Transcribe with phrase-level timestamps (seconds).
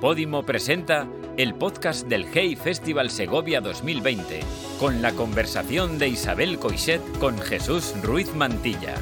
[0.00, 1.06] Podimo presenta
[1.36, 4.40] el podcast del Hey Festival Segovia 2020,
[4.80, 8.96] con la conversación de Isabel Coixet con Jesús Ruiz Mantilla.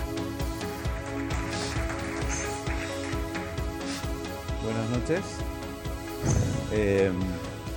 [4.63, 5.21] Buenas noches.
[6.73, 7.11] Eh,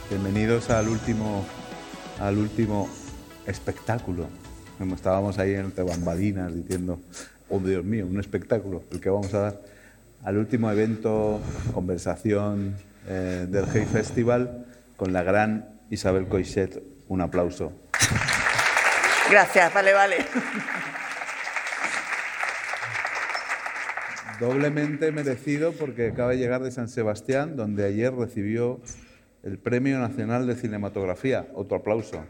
[0.10, 1.46] bienvenidos al último,
[2.20, 2.90] al último
[3.48, 4.28] espectáculo.
[4.94, 7.00] Estábamos ahí entre bambalinas diciendo,
[7.50, 9.62] oh Dios mío, un espectáculo, el que vamos a dar.
[10.24, 11.42] Al último evento,
[11.74, 16.82] conversación eh, del Hey Festival con la gran Isabel Coixet.
[17.10, 17.74] Un aplauso.
[19.30, 20.18] Gracias, vale, vale.
[24.40, 28.80] Doblemente merecido porque acaba de llegar de San Sebastián, donde ayer recibió
[29.44, 31.48] el Premio Nacional de Cinematografía.
[31.54, 32.24] Otro aplauso.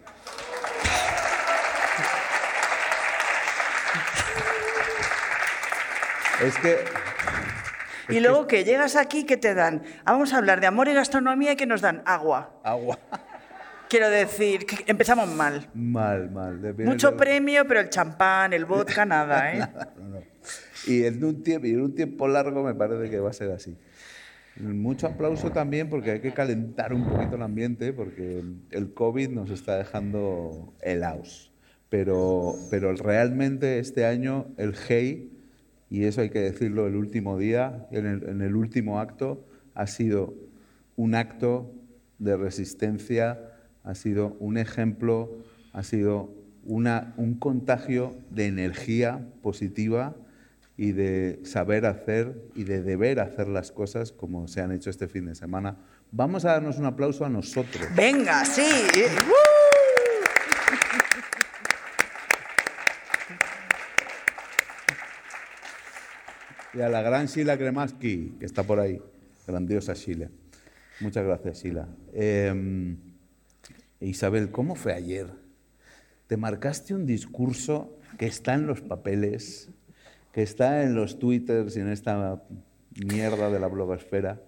[6.41, 7.02] Es que
[8.09, 9.83] y luego que llegas aquí, ¿qué te dan?
[10.05, 12.59] Ah, vamos a hablar de amor y gastronomía y que nos dan agua.
[12.63, 12.99] agua.
[13.89, 15.69] Quiero decir, que empezamos mal.
[15.73, 16.61] Mal, mal.
[16.61, 19.59] Depende Mucho de- premio, pero el champán, el vodka, nada, ¿eh?
[19.97, 20.21] No, no.
[20.87, 23.51] Y en un, tiempo, y en un tiempo largo me parece que va a ser
[23.51, 23.77] así.
[24.57, 29.49] Mucho aplauso también porque hay que calentar un poquito el ambiente porque el COVID nos
[29.49, 31.51] está dejando helados.
[31.89, 35.31] Pero, pero realmente este año el GEI,
[35.93, 40.33] y eso hay que decirlo el último día, en el, último acto, ha sido
[40.95, 41.71] un acto
[42.17, 43.39] de resistencia,
[43.83, 45.37] ha sido un ejemplo,
[45.71, 46.33] ha sido
[46.65, 50.15] un contagio de energía positiva
[50.77, 55.07] y de saber hacer y de deber hacer las cosas como se han hecho este
[55.07, 55.77] fin de semana.
[56.11, 57.85] Vamos a darnos un aplauso a nosotros.
[57.95, 58.63] Venga, sí.
[66.73, 68.99] Y a la gran Sheila Kremaski, que está por ahí.
[69.45, 70.29] Grandiosa Sheila.
[71.01, 71.87] Muchas gracias, Sheila.
[72.13, 72.95] Eh,
[73.99, 75.27] Isabel, ¿cómo fue ayer?
[76.27, 79.69] Te marcaste un discurso que está en los papeles,
[80.31, 82.41] que está en los twitters y en esta
[82.95, 84.41] mierda de la blogosfera,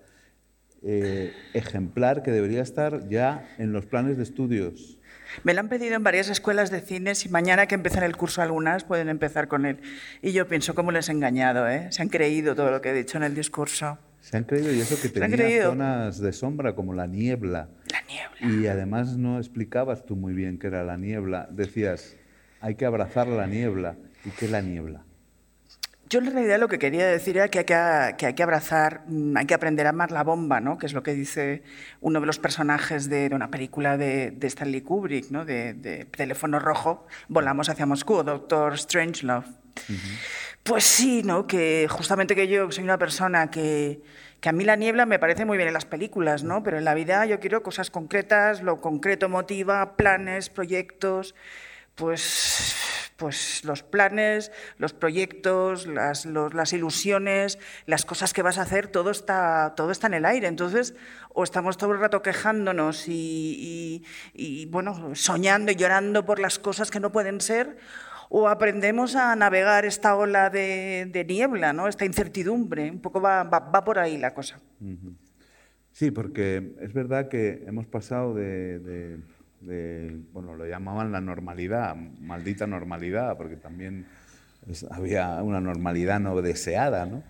[0.82, 5.00] eh, ejemplar que debería estar ya en los planes de estudios.
[5.44, 8.42] Me lo han pedido en varias escuelas de cines y mañana que empiezan el curso
[8.42, 9.80] algunas pueden empezar con él.
[10.22, 11.68] Y yo pienso, ¿cómo les he engañado?
[11.70, 11.88] Eh?
[11.92, 13.98] Se han creído todo lo que he dicho en el discurso.
[14.22, 17.70] Se han creído y eso que tenía zonas de sombra como la niebla.
[17.92, 18.60] La niebla.
[18.60, 21.48] Y además no explicabas tú muy bien qué era la niebla.
[21.52, 22.16] Decías,
[22.60, 23.96] hay que abrazar la niebla.
[24.26, 25.04] ¿Y qué es la niebla?
[26.16, 29.02] Yo en realidad lo que quería decir era que hay que, que hay que abrazar,
[29.06, 30.78] mm, hay que aprender a amar la bomba, ¿no?
[30.78, 31.62] que es lo que dice
[32.00, 35.44] uno de los personajes de, de una película de, de Stanley Kubrick, ¿no?
[35.44, 39.46] de, de Teléfono Rojo, Volamos hacia Moscú, Doctor Strangelove.
[40.64, 41.48] Pues sí, ¿no?
[41.48, 44.00] que justamente que yo soy una persona que,
[44.40, 46.64] que a mí la niebla me parece muy bien en las películas, ¿no?
[46.64, 51.36] pero en la vida yo quiero cosas concretas, lo concreto motiva, planes, proyectos,
[51.96, 52.85] pues
[53.18, 56.26] pues los planes, los proyectos, las,
[56.74, 60.48] ilusiones, las cosas que vas a hacer, todo está, todo está en el aire.
[60.48, 60.96] Entonces,
[61.30, 64.04] o estamos todo el rato quejándonos y,
[64.70, 67.78] bueno, soñando y llorando por las cosas que no pueden ser,
[68.30, 71.88] o aprendemos a navegar esta ola de, niebla, ¿no?
[71.88, 72.90] esta incertidumbre.
[72.92, 74.60] Un poco va, va- por ahí la cosa.
[75.94, 79.20] Sí, porque es verdad que hemos pasado de-
[79.66, 84.06] de- bueno, lo llamaban la normalidad, maldita normalidad, porque también
[84.92, 87.24] había una normalidad no deseada, ¿no?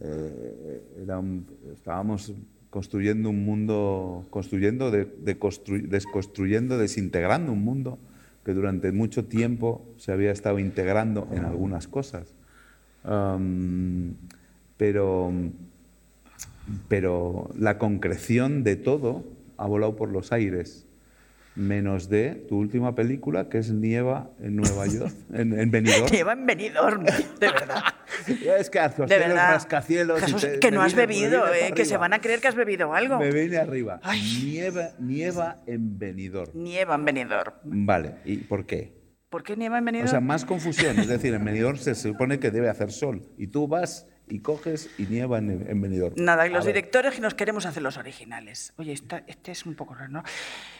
[0.00, 2.32] Eh, era un- estábamos
[2.70, 7.98] construyendo un mundo, construyendo, de, de constru- desconstruyendo, desintegrando un mundo
[8.44, 12.34] que durante mucho tiempo se había estado integrando en algunas cosas.
[13.04, 14.14] Am,
[14.76, 15.32] pero
[16.88, 19.24] pero la concreción de todo
[19.56, 20.85] ha volado por los aires,
[21.56, 26.06] menos de tu última película, que es Nieva en Nueva York, en, en Benidorm.
[26.12, 27.82] Lleva en Benidorm, de verdad.
[28.26, 29.52] Es que De rascacielos, verdad.
[29.54, 30.18] rascacielos...
[30.20, 32.48] y Jesús, te- que no has vine- bebido, eh, que se van a creer que
[32.48, 33.18] has bebido algo.
[33.18, 34.00] Me vine arriba.
[34.02, 34.42] Ay.
[34.44, 36.50] Nieva, nieva en Benidorm.
[36.54, 37.54] Nieva en Benidorm.
[37.64, 38.94] Vale, ¿y por qué?
[39.28, 40.06] ¿Por qué nieva en Benidorm?
[40.06, 40.98] O sea, más confusión.
[41.00, 43.22] Es decir, en Benidorm se supone que debe hacer sol.
[43.36, 46.14] Y tú vas y coges y nieva en, en Benidorm.
[46.16, 48.72] Nada, y los directores que nos queremos hacer los originales.
[48.76, 50.22] Oye, esta- este es un poco raro, ¿no?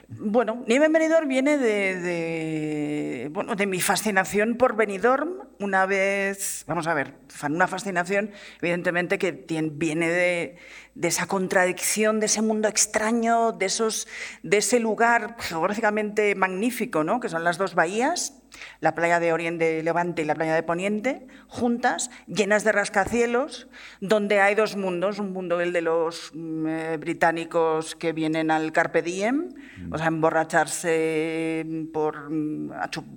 [0.08, 5.42] Bueno, Nieve en Benidorm viene de, de, bueno, de mi fascinación por Benidorm.
[5.58, 7.14] Una vez, vamos a ver,
[7.48, 10.56] una fascinación evidentemente que tien- viene de,
[10.94, 14.06] de esa contradicción, de ese mundo extraño, de, esos,
[14.42, 17.20] de ese lugar geográficamente magnífico, ¿no?
[17.20, 18.42] que son las dos bahías.
[18.80, 23.68] La playa de Oriente Levante y la playa de Poniente, juntas, llenas de rascacielos,
[24.00, 28.72] donde hay dos mundos, un mundo el de los mm, eh, británicos que vienen al
[28.72, 29.48] Carpe Diem,
[29.78, 29.92] mm.
[29.92, 32.70] o sea, emborracharse por, mm,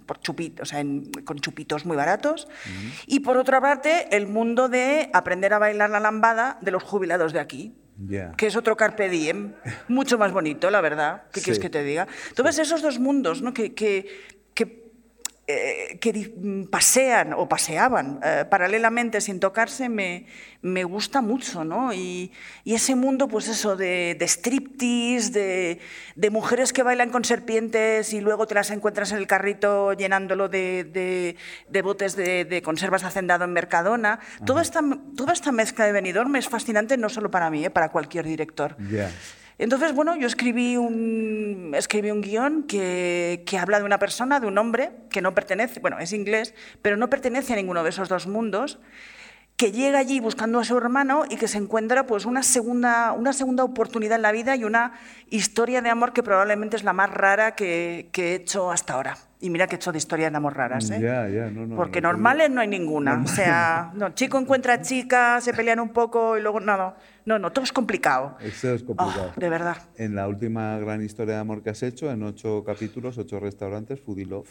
[0.06, 0.84] por chupitos, o sea,
[1.24, 2.48] con chupitos muy baratos,
[3.08, 7.34] y por otra parte, el mundo de aprender a bailar la lambada de los jubilados
[7.34, 7.76] de aquí.
[8.38, 9.56] que es otro carpe diem,
[9.90, 11.24] mucho más bonito, la verdad.
[11.34, 12.08] ¿Qué quieres que te diga?
[12.30, 13.54] Entonces, esos dos mundos, ¿no?
[13.54, 14.08] que, que
[14.56, 14.89] eh,
[16.00, 16.32] que
[16.70, 20.28] pasean o paseaban eh, paralelamente sin tocarse me,
[20.62, 21.92] me gusta mucho, ¿no?
[21.94, 22.32] Y,
[22.64, 25.80] y, ese mundo, pues eso, de, de striptease, de,
[26.16, 30.50] de, mujeres que bailan con serpientes y luego te las encuentras en el carrito llenándolo
[30.50, 31.36] de,
[31.68, 34.20] de botes de, conservas hacendado en Mercadona.
[34.46, 34.82] Toda esta,
[35.16, 37.70] toda esta mezcla de Benidorm es fascinante no solo para mí, ¿eh?
[37.70, 38.76] para cualquier director.
[39.60, 44.92] Entonces, bueno, yo escribí un, escribí guion que, habla de una persona, de un hombre,
[45.10, 48.80] que no pertenece, bueno, es inglés, pero no pertenece a ninguno de esos dos mundos,
[49.58, 53.34] que llega allí buscando a su hermano y que se encuentra pues, una, segunda, una
[53.34, 54.94] segunda oportunidad en la vida y una
[55.30, 59.29] historia de amor que probablemente es la más rara que he hecho hasta ahora.
[59.42, 61.00] Y mira que he hecho de historias de amor raras, ¿eh?
[61.02, 63.22] Ya, ya, no, no, Porque normales no hay ninguna.
[63.24, 66.98] O sea, no, chico encuentra chica, se pelean un poco y luego nada.
[67.26, 68.36] No, no, todo es complicado.
[68.42, 69.32] Eso es complicado.
[69.34, 69.78] Oh, de verdad.
[69.96, 74.02] En la última gran historia de amor que has hecho, en ocho capítulos, ocho restaurantes,
[74.02, 74.50] Foodie Love,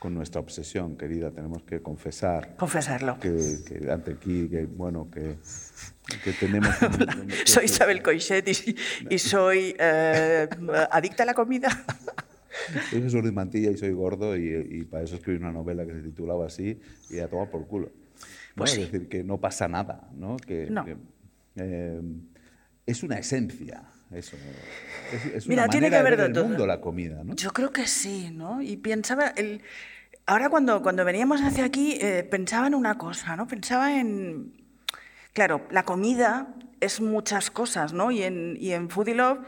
[0.00, 2.56] con nuestra obsesión, querida, tenemos que confesar.
[2.56, 3.20] Confesarlo.
[3.20, 5.36] Que, que ante aquí, que bueno, que,
[6.24, 6.74] que tenemos.
[7.44, 8.76] soy Isabel Coixet y,
[9.14, 10.48] y soy eh,
[10.90, 11.68] adicta a la comida.
[12.90, 15.92] Soy Jesús de Mantilla y soy gordo y, y, para eso escribí una novela que
[15.92, 17.90] se titulaba así y a tomar por culo.
[18.54, 20.36] Pues Es decir, que no pasa nada, ¿no?
[20.36, 20.84] Que, no.
[20.84, 20.96] que
[21.56, 22.00] eh,
[22.86, 23.82] es una esencia.
[24.10, 24.36] Eso.
[25.12, 26.46] Es, es Mira, una tiene que ver de ver todo.
[26.46, 27.34] mundo la comida, ¿no?
[27.34, 28.62] Yo creo que sí, ¿no?
[28.62, 29.60] Y pensaba, el...
[30.26, 33.46] ahora cuando, cuando veníamos hacia aquí, eh, pensaba en una cosa, ¿no?
[33.46, 34.54] Pensaba en,
[35.34, 38.10] claro, la comida es muchas cosas, ¿no?
[38.10, 39.40] Y en, y en Foodie Love,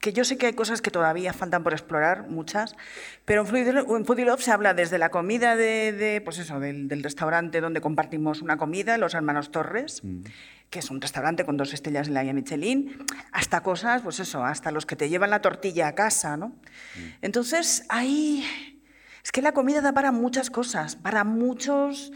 [0.00, 2.76] que yo sé que hay cosas que todavía faltan por explorar, muchas,
[3.24, 7.02] pero en Foodie Love, se habla desde la comida de, de pues eso, del, del,
[7.02, 10.20] restaurante donde compartimos una comida, los hermanos Torres, mm.
[10.70, 12.96] que es un restaurante con dos estrellas en la guía Michelin,
[13.32, 16.48] hasta cosas, pues eso, hasta los que te llevan la tortilla a casa, ¿no?
[16.48, 17.08] Mm.
[17.22, 18.44] Entonces, ahí...
[19.24, 22.12] Es que la comida da para muchas cosas, para muchos,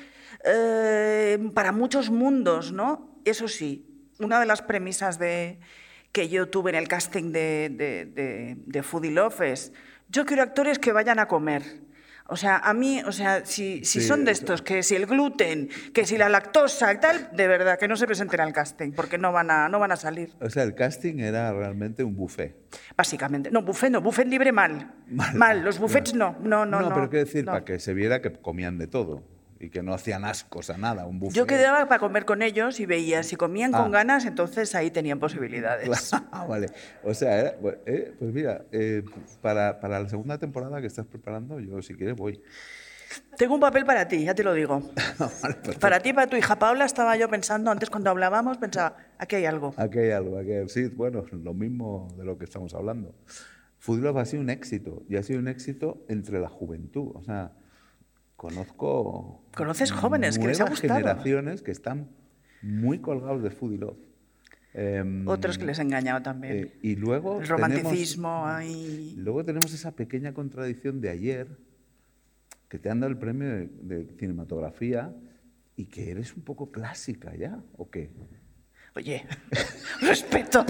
[0.46, 3.20] eh, para muchos mundos, ¿no?
[3.26, 3.84] Eso sí,
[4.18, 5.58] una de las premisas de,
[6.12, 9.72] que yo tuve en el casting de, de, de, de Foodie Love es,
[10.08, 11.62] yo quiero actores que vayan a comer.
[12.28, 14.42] O sea, a mí, o sea, si, si Sí, son de eso.
[14.42, 17.96] estos, que si el gluten, que si la lactosa y tal, de verdad, que no
[17.96, 20.74] se presenten al casting, porque no van a, no van a salir, O sea, el
[20.74, 22.54] casting era realmente un buffet.
[22.96, 23.50] básicamente.
[23.50, 24.94] No, buffet no, buffet libre mal.
[25.08, 25.34] Mal.
[25.34, 26.80] Mal, los buffets no, no, no.
[26.80, 27.52] no pero quiero decir, no.
[27.52, 29.24] para que se viera que comían de todo
[29.62, 31.36] y que no hacían ascos a nada, un buffet.
[31.36, 33.82] Yo quedaba para comer con ellos y veía si comían Ah.
[33.82, 35.88] con ganas, entonces ahí tenían posibilidades.
[36.32, 36.66] Ah, vale.
[37.04, 37.54] O sea, era-
[37.86, 39.04] eh, pues mira, eh,
[39.40, 42.42] para, para la segunda temporada que estás preparando, yo si quieres voy.
[43.36, 44.80] Tengo un papel para ti, ya te lo digo.
[45.18, 45.56] Vale.
[45.78, 49.44] Para ti, para tu hija Paula, estaba yo pensando, antes cuando hablábamos, pensaba, aquí hay
[49.44, 49.74] algo.
[49.76, 53.14] Aquí hay algo, aquí hay- sí, bueno, lo mismo de lo que estamos hablando.
[53.78, 57.12] Food Love ha sido un éxito y ha sido un éxito entre la juventud.
[57.14, 57.52] O sea,
[58.42, 59.40] conozco.
[59.54, 60.94] ¿Conoces jóvenes que les ha gustado?
[60.98, 62.08] generaciones que están
[62.60, 63.98] muy colgados de Food Love.
[64.74, 66.52] Em, Otros que les he engañado también.
[66.56, 67.40] eh, y luego.
[67.40, 69.14] El tenemos- romanticismo ahí.
[69.16, 71.46] Luego tenemos esa pequeña contradicción de ayer,
[72.68, 75.14] que te han dado el premio de, de cinematografía
[75.76, 78.10] y que eres un poco clásica ya, ¿o qué?
[78.96, 79.24] Oye,
[80.00, 80.64] respeto.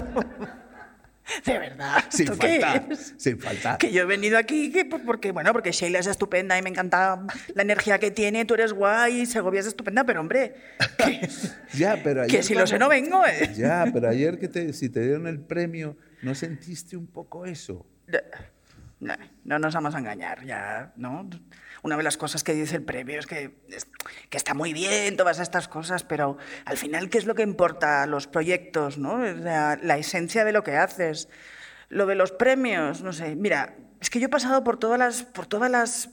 [1.45, 2.03] De verdad.
[2.09, 3.77] Sin ¿esto qué faltar, sin faltar.
[3.77, 7.25] Que yo he venido aquí que, porque, bueno, porque Sheila es estupenda y me encanta
[7.55, 10.55] la energía que tiene, tú eres guay, Segovia es estupenda, pero hombre,
[10.97, 11.29] que,
[11.73, 13.53] Ya, pero que ayer si lo sé no vengo, ¿eh?
[13.55, 17.85] Ya, pero ayer que te, si te dieron el premio, ¿no sentiste un poco eso?
[18.99, 21.29] No, no nos vamos a engañar, ya, ¿no?
[21.83, 23.87] Una de las cosas que dice el premio es que, es-
[24.29, 28.05] que está muy bien todas estas cosas, pero al final, ¿qué es lo que importa?
[28.07, 29.21] Los proyectos, ¿no?
[29.43, 31.29] Sea, la esencia de lo que haces.
[31.89, 33.35] Lo de los premios, no sé.
[33.35, 36.09] Mira, es que yo he pasado por todas las, por todas las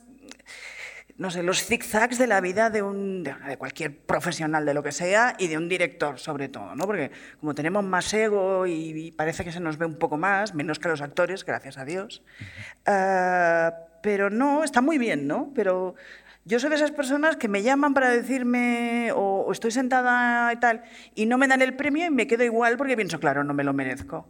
[1.17, 4.81] no sé, los zigzags de la vida de, un, de, de cualquier profesional de lo
[4.81, 6.85] que sea y de un director sobre todo, ¿no?
[6.85, 8.73] Porque como tenemos más ego y,
[9.07, 11.85] y parece que se nos ve un poco más, menos que los actores, gracias a
[11.85, 12.23] Dios.
[12.87, 15.51] Ah, pero no, está muy bien, ¿no?
[15.55, 15.95] Pero
[16.45, 20.57] yo soy de esas personas que me llaman para decirme o, o estoy sentada y
[20.59, 20.81] tal
[21.15, 23.63] y no me dan el premio y me quedo igual porque pienso, claro, no me
[23.63, 24.27] lo merezco.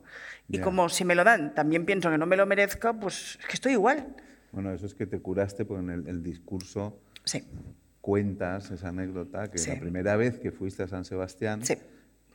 [0.50, 3.46] Y como si me lo dan, también pienso que no me lo merezco, pues es
[3.46, 4.06] que estoy igual.
[4.52, 7.48] Bueno, eso es que te curaste porque en el, el discurso Sí,
[8.02, 9.70] cuentas esa anécdota que Sí.
[9.70, 11.76] la primera vez que fuiste a San Sebastián, Sí.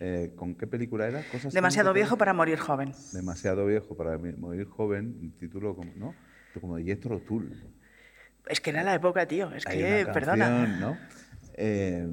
[0.00, 1.22] eh, ¿con qué película era?
[1.30, 2.92] Cosas demasiado viejo para morir joven.
[3.12, 6.14] Demasiado viejo para morir joven, un título como, ¿no?
[6.60, 7.52] Como de Jethro Tull.
[8.48, 9.52] Es que era la época, tío.
[9.52, 10.98] Es Hay que, una perdona.
[11.54, 12.08] Eh,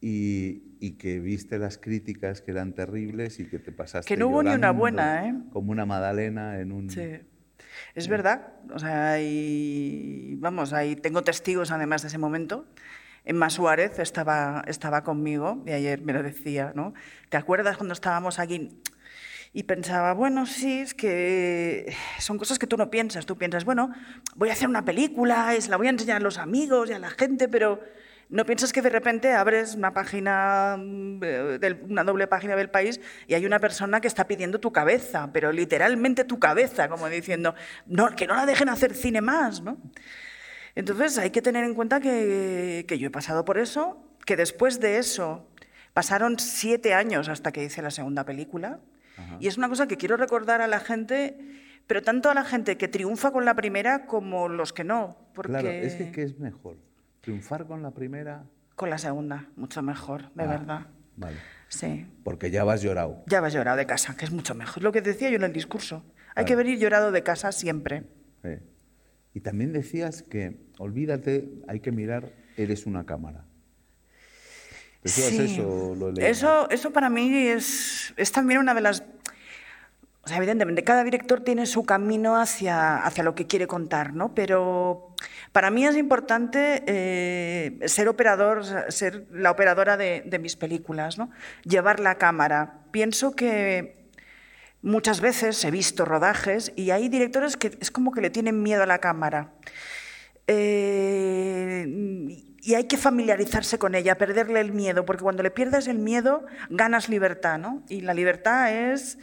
[0.00, 4.28] y, y que viste las críticas que eran terribles y que te pasaste Que no
[4.28, 5.34] hubo ni una buena, ¿eh?
[5.52, 6.90] Como una magdalena en un...
[6.90, 7.20] Sí.
[7.94, 8.54] Es verdad.
[8.72, 12.66] O sea, hay, vamos, ahí tengo testigos además de ese momento.
[13.24, 16.94] Emma Suárez estaba, estaba conmigo y ayer me lo decía, ¿no?
[17.28, 18.80] ¿Te acuerdas cuando estábamos aquí?
[19.52, 23.26] Y pensaba, bueno, sí, es que son cosas que tú no piensas.
[23.26, 23.92] Tú piensas, bueno,
[24.36, 27.00] voy a hacer una película, es, la voy a enseñar a los amigos y a
[27.00, 27.80] la gente, pero
[28.28, 33.00] no piensas que de repente abres una página, mm, eh, una doble página del país
[33.26, 37.56] y hay una persona que está pidiendo tu cabeza, pero literalmente tu cabeza, como diciendo,
[38.16, 39.78] que no la dejen hacer cine más, ¿no?
[40.76, 44.98] Entonces hay que tener en cuenta que yo he pasado por eso, que después de
[44.98, 45.48] eso
[45.92, 48.78] pasaron siete años hasta que hice la segunda película.
[49.40, 51.36] Y es una cosa que quiero recordar a la gente,
[51.86, 55.16] pero tanto a la gente que triunfa con la primera como los que no.
[55.34, 56.76] Porque Claro, es que ¿qué es mejor?
[57.20, 58.44] ¿Triunfar con la primera?
[58.76, 60.86] Con la segunda, mucho mejor, de Ah, verdad.
[61.16, 61.36] Vale.
[61.68, 62.06] Sí.
[62.24, 63.22] Porque ya vas llorado.
[63.26, 64.82] Ya vas llorado de casa, que es mucho mejor.
[64.82, 66.02] Lo que decía yo en el discurso.
[66.34, 68.04] Hay que venir llorado de casa siempre.
[68.42, 68.60] Eh.
[69.34, 73.44] Y también decías que, olvídate, hay que mirar, eres una cámara.
[75.02, 75.54] ¿Decías Sí.
[75.54, 75.94] eso?
[75.96, 76.10] Lo.
[76.20, 79.04] Eso, eso para mí es, es también una de las...
[80.30, 84.32] Sea, evidentemente, cada director tiene su camino hacia, hacia lo que quiere contar, ¿no?
[84.32, 85.16] Pero
[85.50, 91.30] para mí es importante eh, ser operador, ser la operadora de, de mis películas, ¿no?
[91.64, 92.84] Llevar la cámara.
[92.92, 94.08] Pienso que
[94.82, 98.84] muchas veces he visto rodajes y hay directores que es como que le tienen miedo
[98.84, 99.52] a la cámara.
[100.46, 101.86] Eh,
[102.62, 106.44] y hay que familiarizarse con ella, perderle el miedo, porque cuando le pierdes el miedo,
[106.68, 107.82] ganas libertad, ¿no?
[107.88, 109.18] Y la libertad es,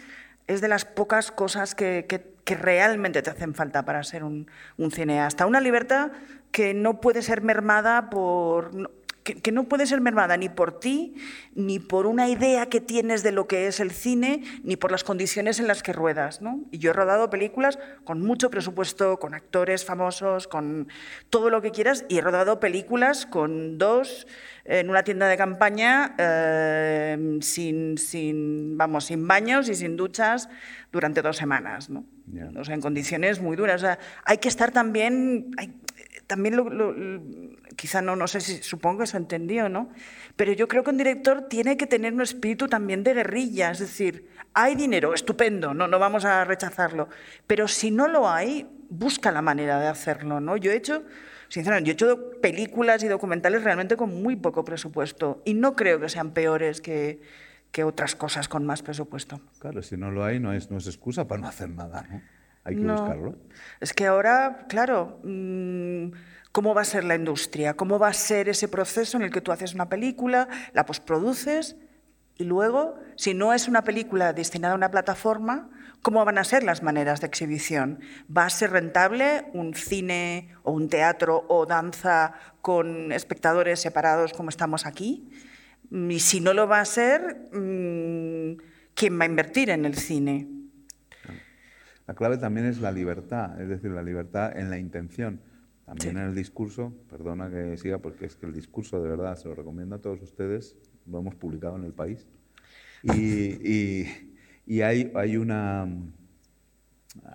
[0.48, 4.50] es de las pocas cosas que, que- que realmente te hacen falta para ser un,
[4.78, 5.46] un cineasta.
[5.46, 6.12] Una libertad
[6.52, 8.90] que no puede ser mermada por...
[9.28, 11.16] que, que no puede ser mermada ni por ti,
[11.54, 15.04] ni por una idea que tienes de lo que es el cine, ni por las
[15.04, 16.42] condiciones en las que ruedas.
[16.42, 16.62] ¿no?
[16.72, 20.88] Y yo he rodado películas con mucho presupuesto, con actores famosos, con
[21.30, 24.28] todo lo que quieras, y he rodado películas con dos
[24.64, 30.48] en una tienda de campaña eh, sin, sin, vamos, sin baños y sin duchas
[30.94, 31.90] durante dos semanas.
[31.90, 32.06] ¿no?
[32.58, 33.82] O sea, en condiciones muy duras.
[33.82, 35.52] O sea, hay que estar también...
[35.58, 35.74] hay-
[36.28, 37.22] también lo, lo- lo-
[37.78, 39.90] quizá no, no sé si supongo que se entendió, ¿no?
[40.36, 43.80] Pero yo creo que un director tiene que tener un espíritu también de guerrilla, es
[43.80, 47.08] decir, hay dinero, estupendo, no, no vamos a rechazarlo,
[47.46, 50.58] pero si no lo hay, busca la manera de hacerlo, ¿no?
[50.58, 51.04] Yo he hecho,
[51.48, 56.00] sinceramente, yo he hecho películas y documentales realmente con muy poco presupuesto y no creo
[56.00, 57.22] que sean peores que,
[57.72, 59.40] que otras cosas con más presupuesto.
[59.60, 62.22] Claro, si no lo hay, no es, no es excusa para no hacer nada, ¿no?
[62.68, 62.94] Hay que No.
[62.98, 63.36] buscarlo.
[63.80, 66.12] Es que ahora, claro, mm,
[66.52, 67.76] ¿cómo va a ser la industria?
[67.76, 71.78] ¿Cómo va a ser ese proceso en el que tú haces una película, la posproduces
[72.38, 75.70] y luego, si no es una película destinada a una plataforma,
[76.02, 78.00] ¿cómo van a ser las maneras de exhibición?
[78.36, 84.50] ¿Va a ser rentable un cine o un teatro o danza con espectadores separados como
[84.50, 85.30] estamos aquí?
[85.90, 88.58] Mm, Y si no lo va a ser, mm,
[88.94, 90.48] ¿quién va a invertir en el cine?
[92.08, 95.42] La clave también es la libertad, es decir, la libertad en la intención.
[95.86, 96.18] También Sí.
[96.22, 99.56] en el discurso, perdona que siga, porque es que el discurso de verdad se lo
[99.56, 102.28] recomiendo a todos ustedes, lo hemos publicado en el país.
[103.04, 104.34] Y, y-
[104.66, 105.88] y hay, hay una.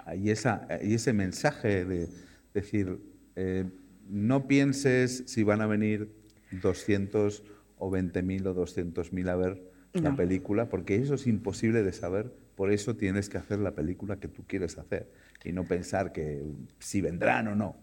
[0.05, 2.09] Hay, esa, hay ese mensaje de
[2.55, 2.99] decir,
[3.37, 3.64] eh,
[4.09, 6.12] no pienses si van a venir
[6.50, 7.43] 200
[7.79, 9.62] o 20.000 o 200.000 a ver
[9.95, 10.17] la No.
[10.17, 14.28] película, porque eso es imposible de saber, por eso tienes que hacer la película que
[14.28, 15.11] tú quieres hacer
[15.42, 16.45] y no pensar que
[16.78, 17.75] si vendrán o no.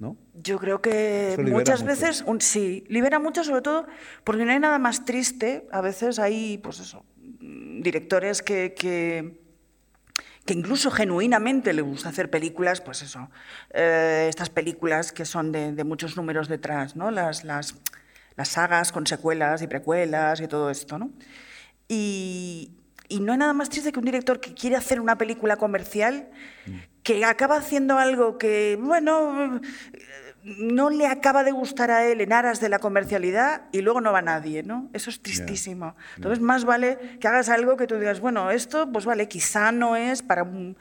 [0.00, 0.16] ¿no?
[0.34, 1.92] Yo creo que muchas mucho.
[1.92, 3.86] veces, un, sí, libera mucho sobre todo
[4.24, 5.68] porque no hay nada más triste.
[5.70, 7.04] A veces hay, pues eso,
[7.40, 9.40] directores que, que,
[10.44, 13.30] que incluso genuinamente les gusta hacer películas, pues eso,
[13.72, 17.12] eh, estas películas que son de, de muchos números detrás, ¿no?
[17.12, 17.76] Las, las,
[18.34, 21.12] las sagas con secuelas y precuelas y todo esto, ¿no?
[21.86, 22.79] Y,
[23.10, 26.30] y no hay nada más triste que un director que quiere hacer una película comercial
[27.02, 29.60] que acaba haciendo algo que, bueno,
[30.44, 34.12] no le acaba de gustar a él en aras de la comercialidad y luego no
[34.12, 34.88] va nadie, ¿no?
[34.92, 35.96] Eso es tristísimo.
[36.16, 39.96] Entonces, más vale que hagas algo que tú digas, bueno, esto, pues vale, quizá no
[39.96, 40.76] es para un,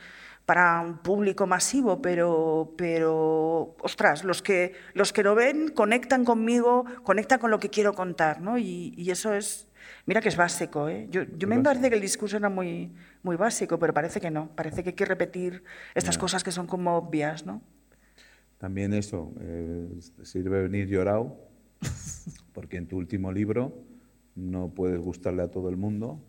[0.46, 6.86] para un público masivo, pero, pero ostras, los que, los que lo ven conectan conmigo,
[7.04, 8.60] conectan con lo que quiero contar, ¿no?
[8.60, 9.69] Y, y eso es,
[10.10, 11.08] mira que es básico, ¿eh?
[11.12, 14.50] Yo, yo me parece que el discurso era muy, muy básico, pero parece que no,
[14.56, 15.64] parece que hay que repetir
[15.94, 17.62] estas cosas que son como obvias, ¿no?
[18.58, 19.88] También eso, eh,
[20.24, 21.38] sirve venir llorado,
[22.54, 23.84] porque en tu último libro
[24.34, 26.20] no puedes gustarle a todo el mundo.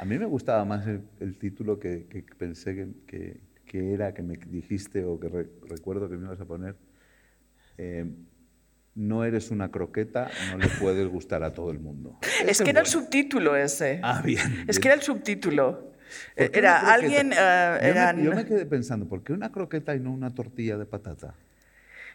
[0.00, 4.22] A mí me gustaba más el, título que, que pensé que, que, que era, que
[4.24, 5.28] me dijiste o que
[5.68, 6.74] recuerdo que me ibas a poner,
[7.76, 8.04] eh,
[8.98, 12.18] no eres una croqueta, no le puedes gustar a todo el mundo.
[12.46, 14.00] es que era el subtítulo ese.
[14.02, 14.64] Ah, bien.
[14.66, 15.92] Es que era el subtítulo.
[16.34, 17.28] Era alguien...
[17.28, 21.34] Uh, yo, me, quedé pensando, ¿por qué una croqueta y no una tortilla de patata?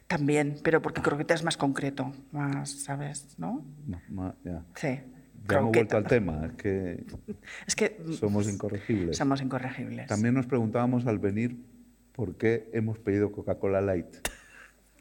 [0.08, 3.36] También, pero porque croqueta es más concreto, más, ¿sabes?
[3.38, 3.66] ¿No?
[4.44, 4.64] ya.
[4.76, 5.00] Sí.
[5.48, 7.06] Ya hemos vuelto al tema, es que,
[7.68, 9.18] es que somos incorregibles.
[9.18, 10.08] Somos incorregibles.
[10.08, 11.58] También nos preguntábamos al venir
[12.14, 14.28] por qué hemos pedido Coca-Cola Light.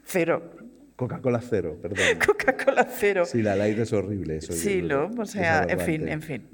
[0.05, 0.53] Cero.
[1.03, 1.99] Coca-Cola cero, perdón.
[2.27, 3.25] Coca-Cola cero.
[3.27, 4.37] Sí, la light es horrible.
[4.37, 5.11] Eso sí, ¿no?
[5.19, 6.49] O sea, en fin, en fin.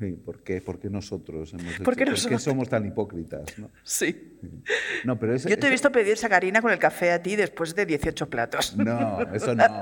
[0.00, 3.56] Sí, ¿por qué, ¿Por qué nosotros hemos hecho, ¿Por qué, somos tan hipócritas?
[3.58, 3.70] ¿no?
[3.84, 4.38] Sí.
[5.04, 7.86] No, pero Yo te he visto pedir sacarina con el café a ti después de
[7.86, 8.76] 18 platos.
[8.76, 9.80] No, eso no.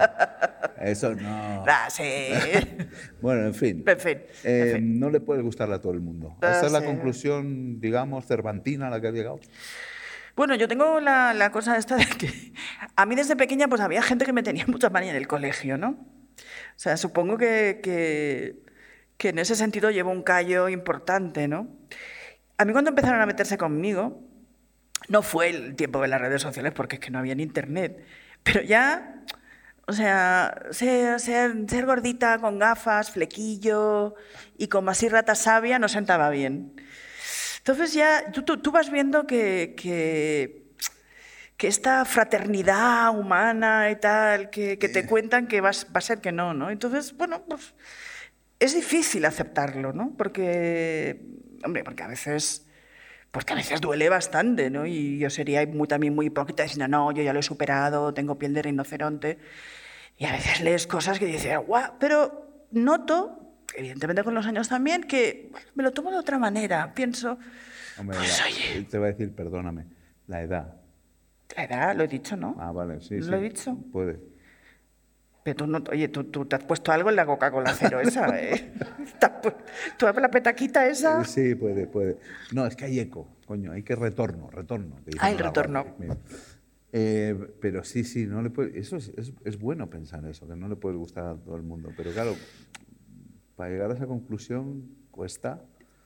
[0.80, 1.64] Eso no.
[1.66, 2.02] Ah, sí.
[3.22, 3.84] bueno, en fin.
[3.86, 6.36] En fin, eh, No le puede gustarle a todo el mundo.
[6.42, 9.40] Ah, Esa es la conclusión, digamos, cervantina a la que ha llegado.
[10.36, 12.52] Bueno, yo tengo la, la, cosa esta de que
[12.94, 15.78] a mí desde pequeña pues había gente que me tenía mucha manía en el colegio,
[15.78, 15.90] ¿no?
[15.90, 17.80] O sea, supongo que,
[19.18, 21.68] que, en ese sentido llevo un callo importante, ¿no?
[22.58, 24.22] A mí cuando empezaron a meterse conmigo,
[25.08, 28.04] no fue el tiempo de las redes sociales porque es que no había ni internet,
[28.42, 29.22] pero ya
[29.88, 34.16] o sea, ser, ser, gordita con gafas, flequillo
[34.58, 36.74] y con así rata sabia no sentaba bien.
[37.66, 40.70] Entonces ya tú, tú, vas viendo que, que,
[41.56, 46.30] que, esta fraternidad humana y tal, que, que te cuentan que va a ser que
[46.30, 46.70] no, ¿no?
[46.70, 47.74] Entonces, bueno, pues
[48.60, 50.14] es difícil aceptarlo, ¿no?
[50.16, 51.20] Porque,
[51.64, 52.68] hombre, porque a veces
[53.32, 54.86] porque a veces duele bastante, ¿no?
[54.86, 58.38] Y yo sería muy, también muy hipócrita diciendo, no, yo ya lo he superado, tengo
[58.38, 59.38] piel de rinoceronte.
[60.18, 63.45] Y a veces lees cosas que dices, guau, pero noto,
[63.76, 66.92] evidentemente con los años también, que me lo tomo de otra manera.
[66.94, 67.38] Pienso,
[67.98, 68.82] Hombre, pues, oye...
[68.84, 69.86] Te va a decir, perdóname,
[70.26, 70.74] la edad.
[71.56, 72.56] La edad, lo he dicho, ¿no?
[72.58, 73.76] Ah, vale, sí, ¿Lo he dicho?
[73.92, 74.18] Puede.
[75.42, 78.36] Pero tú, no, oye, tú, tú, te has puesto algo en la Coca-Cola cero esa,
[78.42, 78.72] ¿eh?
[79.96, 81.22] ¿Tú la petaquita esa?
[81.24, 82.18] Sí, puede, puede.
[82.52, 84.96] No, es que hay eco, coño, hay que retorno, retorno.
[85.20, 85.86] Ah, el retorno.
[86.92, 89.12] Eh, pero sí, sí, no le puede, eso es,
[89.44, 91.90] es, bueno pensar eso, que no le puede gustar a todo el mundo.
[91.96, 92.34] Pero claro,
[93.56, 95.60] para llegar a esa conclusión cuesta.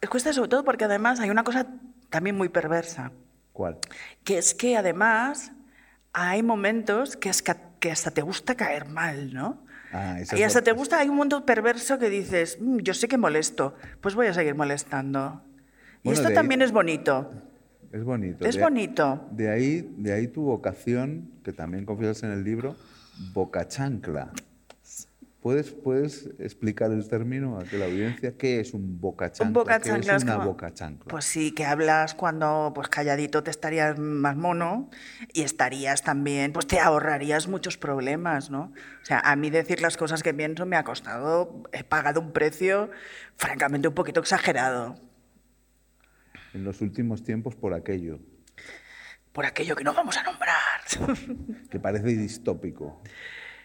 [0.09, 1.67] Cuesta sobre todo porque además hay una cosa
[2.09, 3.13] también muy perversa.
[3.53, 3.79] ¿Cuál?
[4.25, 5.53] Que es que además
[6.13, 9.65] hay momentos que, es que hasta te gusta caer mal, ¿no?
[9.93, 13.19] Ah, y hasta te gusta, hay un momento perverso que dices, mm, yo sé que
[13.19, 15.43] molesto, pues voy a seguir molestando.
[16.05, 17.31] y esto también es bonito.
[17.93, 18.47] Es bonito.
[18.47, 19.29] Es bonito.
[19.33, 22.77] De ahí, de ahí tu vocación, que también confiesas en el libro,
[23.33, 24.31] boca chancla.
[25.41, 28.37] ¿Puedes, ¿Puedes explicar el término a la audiencia?
[28.37, 29.47] ¿Qué es un boca chancla?
[29.47, 31.07] Un boca chancla es una boca chancla?
[31.09, 34.91] Pues sí, que hablas cuando pues calladito te estarías más mono
[35.33, 38.73] y estarías también, pues te ahorrarías muchos problemas, ¿no?
[39.03, 42.33] O sea, a mí decir las cosas que pienso me ha costado, he pagado un
[42.33, 42.91] precio
[43.37, 44.97] francamente un poquito exagerado
[46.55, 48.19] en los últimos tiempos por aquello.
[49.33, 50.81] Por aquello que no vamos a nombrar.
[51.71, 53.01] que parece distópico.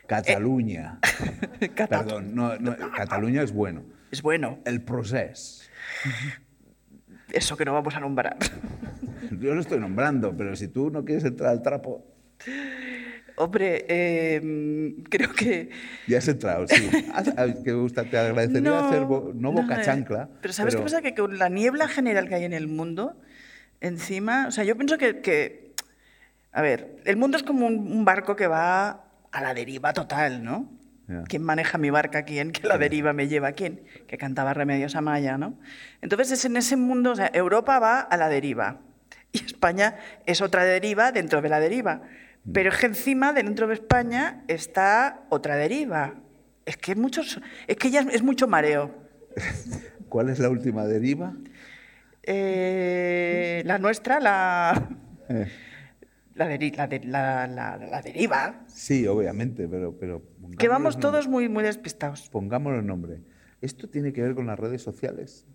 [0.08, 1.00] Cataluña.
[1.60, 2.54] Eh, Perdón, no,
[2.96, 3.84] Cataluña es bueno.
[4.12, 4.60] Es bueno.
[4.66, 5.64] El proceso.
[7.32, 8.38] Eso que no vamos a nombrar.
[9.32, 12.06] Yo lo estoy nombrando, pero si tú no quieres entrar al trapo.
[13.38, 15.70] Hombre, em, creo que...
[16.08, 16.90] Ya has entrado, sí.
[17.64, 20.30] que gusta, te agradecería hacer no boca chancla.
[20.42, 21.02] Pero ¿sabes qué pasa?
[21.02, 23.20] Que con la niebla general que hay en el mundo,
[23.82, 24.48] encima...
[24.48, 25.74] O sea, yo pienso que...
[26.54, 29.05] a ver, el mundo es como un, barco que va
[29.36, 30.72] a la deriva total, ¿no?
[31.28, 32.24] ¿Quién maneja mi barca?
[32.24, 32.52] ¿Quién?
[32.52, 33.52] Que la deriva me lleva?
[33.52, 33.84] ¿Quién?
[34.08, 35.60] Que cantaba Remedios Amaya, ¿no?
[36.02, 37.12] Entonces, es en ese mundo...
[37.12, 38.80] O sea, Europa va a la deriva
[39.34, 42.02] y España es otra deriva dentro de la deriva.
[42.54, 46.16] Pero es que encima, dentro de España, está otra deriva.
[46.66, 48.96] Es que, muchos, es que ya es, mucho mareo.
[50.10, 51.34] ¿Cuál es la última deriva?
[52.24, 54.88] Eh, la nuestra, la,
[55.28, 55.52] eh.
[56.36, 58.66] La, la, deriva.
[58.68, 59.98] Sí, obviamente, pero...
[59.98, 60.22] pero
[60.58, 62.30] que vamos todos muy, muy despistados.
[62.30, 63.22] Pongámoslo el nombre.
[63.62, 65.46] ¿Esto tiene que ver con las redes sociales?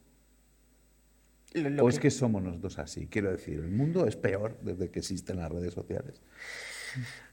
[1.81, 3.09] o es que somos nosotros así.
[3.09, 6.23] Quiero decir, el mundo es peor desde que existen las redes sociales.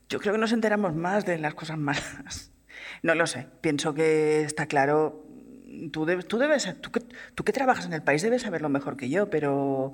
[0.10, 2.52] Yo creo que nos enteramos más de las cosas malas.
[3.02, 3.48] No lo sé.
[3.62, 5.26] Pienso que está claro.
[5.92, 7.02] Tú, debes, tú, debes, tú, que,
[7.36, 9.94] tú que trabajas en el país debes saberlo mejor que yo, pero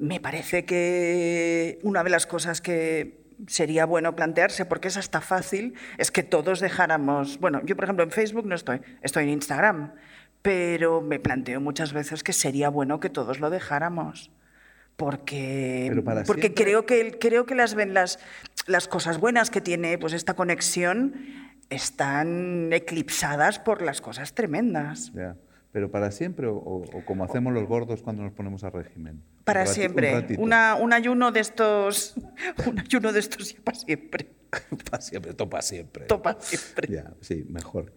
[0.00, 5.74] me parece que una de las cosas que sería bueno plantearse, porque es hasta fácil,
[5.98, 7.38] es que todos dejáramos.
[7.38, 9.92] Bueno, yo, por ejemplo, en Facebook no estoy, estoy en Instagram,
[10.42, 14.30] pero me planteo muchas veces que sería bueno que todos lo dejáramos
[15.00, 18.18] porque, porque creo que, creo que las, las,
[18.66, 21.14] las cosas buenas que tiene pues, esta conexión
[21.70, 25.10] están eclipsadas por las cosas tremendas.
[25.72, 29.22] ¿Pero para siempre o, como hacemos los gordos cuando nos ponemos a régimen?
[29.44, 30.36] Para siempre.
[30.38, 32.14] Un, un, ayuno de estos,
[32.66, 34.30] un ayuno de estos ya para siempre.
[34.90, 36.06] para siempre, topa siempre.
[36.06, 36.88] Topa siempre.
[36.92, 37.92] Ya, sí, mejor.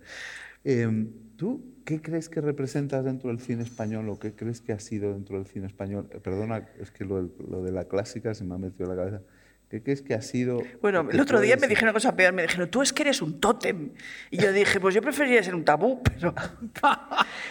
[0.64, 4.80] Em, ¿Tú qué crees que representas dentro del cine español o qué crees que ha
[4.80, 6.08] sido dentro del cine español?
[6.12, 9.22] Eh, perdona, es que lo, de la clásica se me ha metido en la cabeza.
[9.74, 10.62] ¿Qué crees que ha sido?
[10.84, 13.24] Bueno, el otro día me dijeron una cosa peor, me dijeron, tú es que eres
[13.24, 13.90] un tótem.
[14.30, 16.36] Y yo dije, pues yo preferiría ser un tabú, pero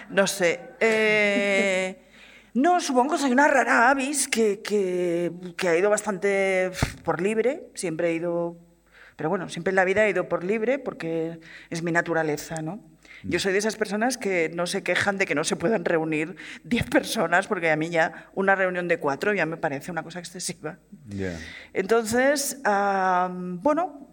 [0.08, 0.61] no sé.
[0.78, 2.00] Eh,
[2.54, 6.70] no, supongo que soy una rara avis que, que, que ha ido bastante
[7.02, 8.56] por libre, siempre he ido,
[9.16, 12.91] pero bueno, siempre en la vida he ido por libre porque es mi naturaleza, ¿no?
[13.24, 16.37] Yo soy de esas personas que no se quejan de que no se puedan reunir
[16.64, 20.18] 10 personas, porque a mí ya una reunión de cuatro ya me parece una cosa
[20.18, 20.78] excesiva.
[21.72, 24.08] Entonces, bueno,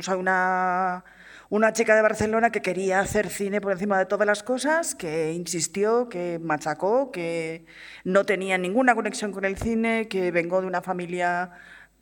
[0.00, 1.04] soy una,
[1.50, 5.32] una chica de Barcelona que quería hacer cine por encima de todas las cosas, que
[5.32, 7.64] insistió, que machacó, que
[8.04, 11.52] no tenía ninguna conexión con el cine, que vengo de una familia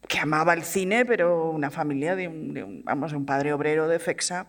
[0.08, 3.98] que amaba el cine, pero una familia de un, vamos, de un padre obrero de
[3.98, 4.46] FEXA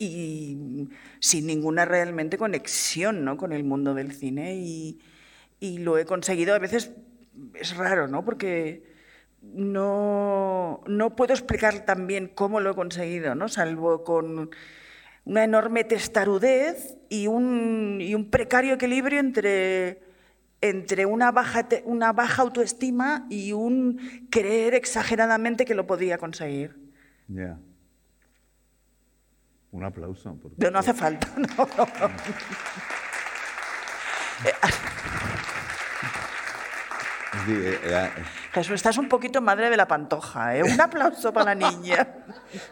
[0.00, 3.36] y sin ninguna realmente conexión ¿no?
[3.36, 4.98] con el mundo del cine y,
[5.60, 6.54] y, lo he conseguido.
[6.54, 6.90] A veces
[7.54, 8.24] es raro, ¿no?
[8.24, 8.82] porque
[9.42, 13.48] no, no puedo explicar tan bien cómo lo he conseguido, ¿no?
[13.48, 14.50] salvo con
[15.26, 20.00] una enorme testarudez y un, y un precario equilibrio entre,
[20.62, 26.74] entre una, baja, una baja autoestima y un creer exageradamente que lo podía conseguir.
[27.28, 27.58] Ya.
[29.72, 30.36] Un aplauso.
[30.56, 31.28] No, hace falta.
[38.52, 40.64] Jesús, estás un poquito madre de la pantoja, ¿eh?
[40.64, 42.08] Un aplauso para la niña.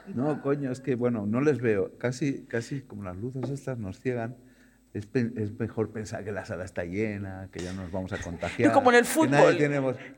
[0.08, 1.96] No, coño, es que, bueno, no les veo.
[1.98, 4.37] Casi, casi como las luces estas nos ciegan
[4.98, 8.72] es, mejor pensar que la sala está llena, que ya nos vamos a contagiar.
[8.72, 9.58] como en el fútbol.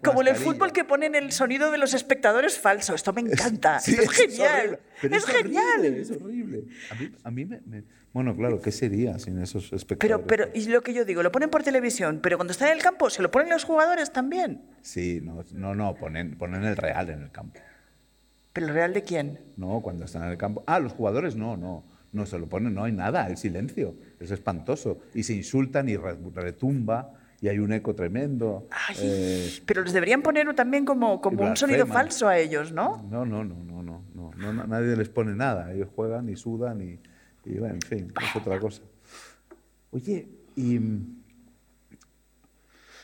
[0.03, 2.95] Como en el fútbol que ponen el sonido de los espectadores falso.
[2.95, 3.77] Esto me encanta.
[3.87, 4.81] es, genial.
[5.03, 5.85] Es, genial.
[5.85, 6.65] es horrible.
[7.25, 7.61] A mí, me,
[8.13, 10.27] Bueno, claro, ¿qué sería sin esos espectadores?
[10.27, 12.77] Pero, pero, y lo que yo digo, lo ponen por televisión, pero cuando están en
[12.77, 14.63] el campo, ¿se lo ponen los jugadores también?
[14.83, 17.61] Sí, no, no, no ponen, ponen el real en el campo.
[18.53, 19.39] ¿Pero el real de quién?
[19.57, 20.65] No, cuando están en el campo.
[20.67, 21.85] Ah, los jugadores no, no.
[22.13, 23.95] No se lo ponen, no hay nada, el silencio.
[24.19, 25.01] Es espantoso.
[25.15, 28.69] Y se insultan y retumba y hay un eco tremendo.
[28.99, 33.03] Eh, pero les deberían poner también como, como un sonido falso a ellos, ¿no?
[33.11, 35.73] No, no, no, no, no, no, nadie les pone nada.
[35.73, 36.99] Ellos juegan y sudan y,
[37.59, 38.83] bueno, en fin, es otra cosa.
[39.91, 40.79] Oye, y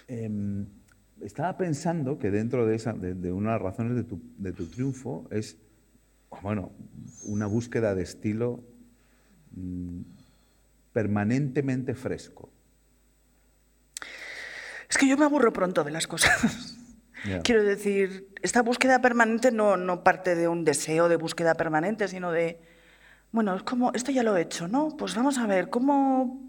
[0.08, 0.66] em,
[1.22, 4.52] estaba pensando que dentro de, esa, de, de una de las razones de tu, de
[4.52, 5.56] tu triunfo es,
[6.42, 6.72] bueno,
[7.24, 8.62] una búsqueda de estilo
[9.56, 10.02] Mm,
[10.92, 12.50] permanentemente fresco.
[14.88, 16.76] Es que yo me aburro pronto de las cosas.
[17.42, 22.30] Quiero decir, esta búsqueda permanente no, no, parte de un deseo de búsqueda permanente, sino
[22.30, 22.60] de,
[23.32, 24.96] bueno, es como, esto ya lo he hecho, ¿no?
[24.96, 26.42] Pues vamos a ver, ¿cómo...?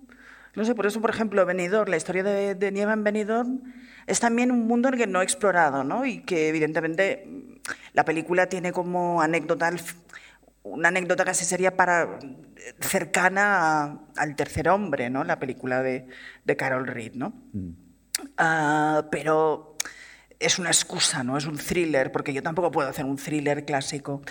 [0.54, 3.62] No sé, por eso, por ejemplo, Benidorm, la historia de, de Nieva en Benidorm,
[4.08, 6.06] es también un mundo en el que no he explorado, ¿no?
[6.06, 7.28] Y que evidentemente
[7.94, 9.72] la película tiene como anécdota
[10.72, 12.20] una anécdota casi sería para
[12.80, 15.24] cercana al tercer hombre, ¿no?
[15.24, 16.08] La película de,
[16.58, 17.34] Carol Reed, ¿no?
[17.54, 17.70] Mm.
[18.38, 19.78] Ah, pero
[20.40, 21.38] es una excusa, ¿no?
[21.38, 24.22] Es un thriller, porque yo tampoco puedo hacer un thriller clásico.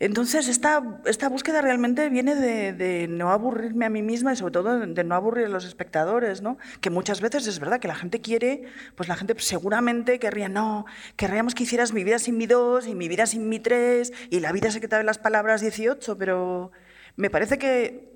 [0.00, 4.78] Entonces, esta, esta búsqueda realmente viene de, no aburrirme a mí misma y sobre todo
[4.78, 6.58] de no aburrir a los espectadores, ¿no?
[6.80, 8.64] Que muchas veces es verdad que la gente quiere,
[8.96, 10.84] pues la gente seguramente querría, no,
[11.16, 14.40] querríamos que hicieras mi vida sin mi dos y mi vida sin mi tres y
[14.40, 16.72] la vida se quita de las palabras 18, pero
[17.16, 18.14] me parece que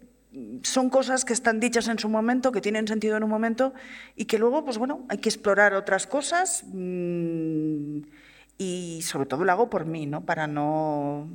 [0.63, 3.73] son cosas que están dichas en su momento, que tienen sentido en un momento
[4.17, 8.01] y que luego, pues bueno, hay que explorar otras cosas mm,
[8.59, 10.25] y sobre todo lo hago por mí, ¿no?
[10.25, 11.29] Para no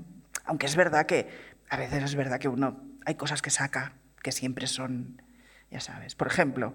[0.44, 1.28] aunque es verdad que
[1.70, 5.22] a veces es verdad que uno hay cosas que saca que siempre son,
[5.70, 6.16] ya sabes.
[6.16, 6.74] Por ejemplo,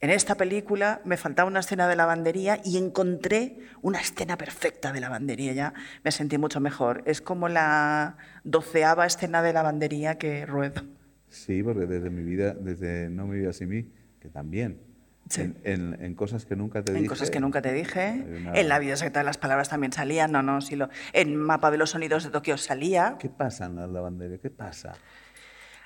[0.00, 5.00] en esta película me faltaba una escena de lavandería y encontré una escena perfecta de
[5.00, 5.52] lavandería.
[5.52, 7.04] Ya me sentí mucho mejor.
[7.06, 10.82] Es como la doceava escena de lavandería que ruedo.
[11.28, 14.91] Sí, porque desde mi vida, desde No me vidas sin mí, que también.
[15.32, 15.40] Sí.
[15.40, 17.08] En, en- en cosas que nunca te En dije.
[17.08, 18.22] cosas que nunca te dije.
[18.40, 20.30] una- En la vida secreta de las palabras también salían.
[20.30, 20.90] No, no, sí lo...
[21.14, 23.16] En Mapa de los Sonidos de Tokio salía.
[23.18, 24.40] ¿Qué pasa en las lavanderías?
[24.40, 24.92] ¿Qué pasa?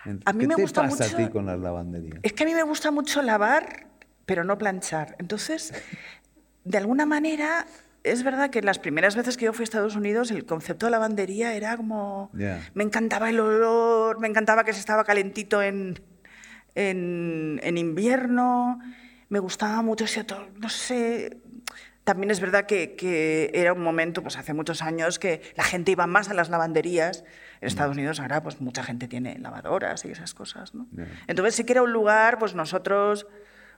[0.05, 2.19] En- A mí ¿Qué me te gusta pasa mucho- a ti con las lavanderías?
[2.25, 3.87] Es que a mí me gusta mucho lavar,
[4.25, 5.15] pero no planchar.
[5.21, 5.73] Entonces,
[6.65, 7.67] de alguna manera,
[8.03, 10.91] es verdad que las primeras veces que yo fui a Estados Unidos, el concepto de
[10.91, 12.31] lavandería era como...
[12.35, 12.69] Ya.
[12.75, 16.01] Me encantaba el olor, me encantaba que se estaba calentito en,
[16.75, 18.81] en, en invierno,
[19.29, 21.39] me gustaba mucho ese otro, no sé...
[22.05, 25.91] También es verdad que, que era un momento, pues hace muchos años, que la gente
[25.91, 27.25] iba más a las lavanderías.
[27.61, 30.87] En Estados Unidos ahora pues mucha gente tiene lavadoras y esas cosas, ¿no?
[31.27, 33.27] Entonces sí que era un lugar, pues nosotros,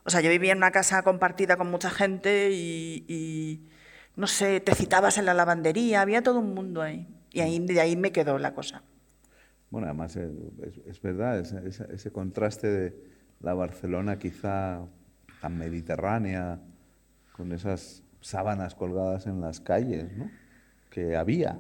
[0.04, 3.66] o sea, yo vivía en una casa compartida con mucha gente y, y,
[4.14, 7.08] no sé, te citabas en la lavandería, había todo un mundo ahí.
[7.32, 8.82] Y ahí, de ahí me quedó la cosa.
[9.70, 10.30] Bueno, además eh,
[10.66, 13.04] es, es verdad, ese contraste de
[13.40, 14.82] la Barcelona quizá
[15.40, 16.60] tan mediterránea,
[17.32, 20.30] con esas sábanas colgadas en las calles, ¿no?
[20.90, 21.58] Que había.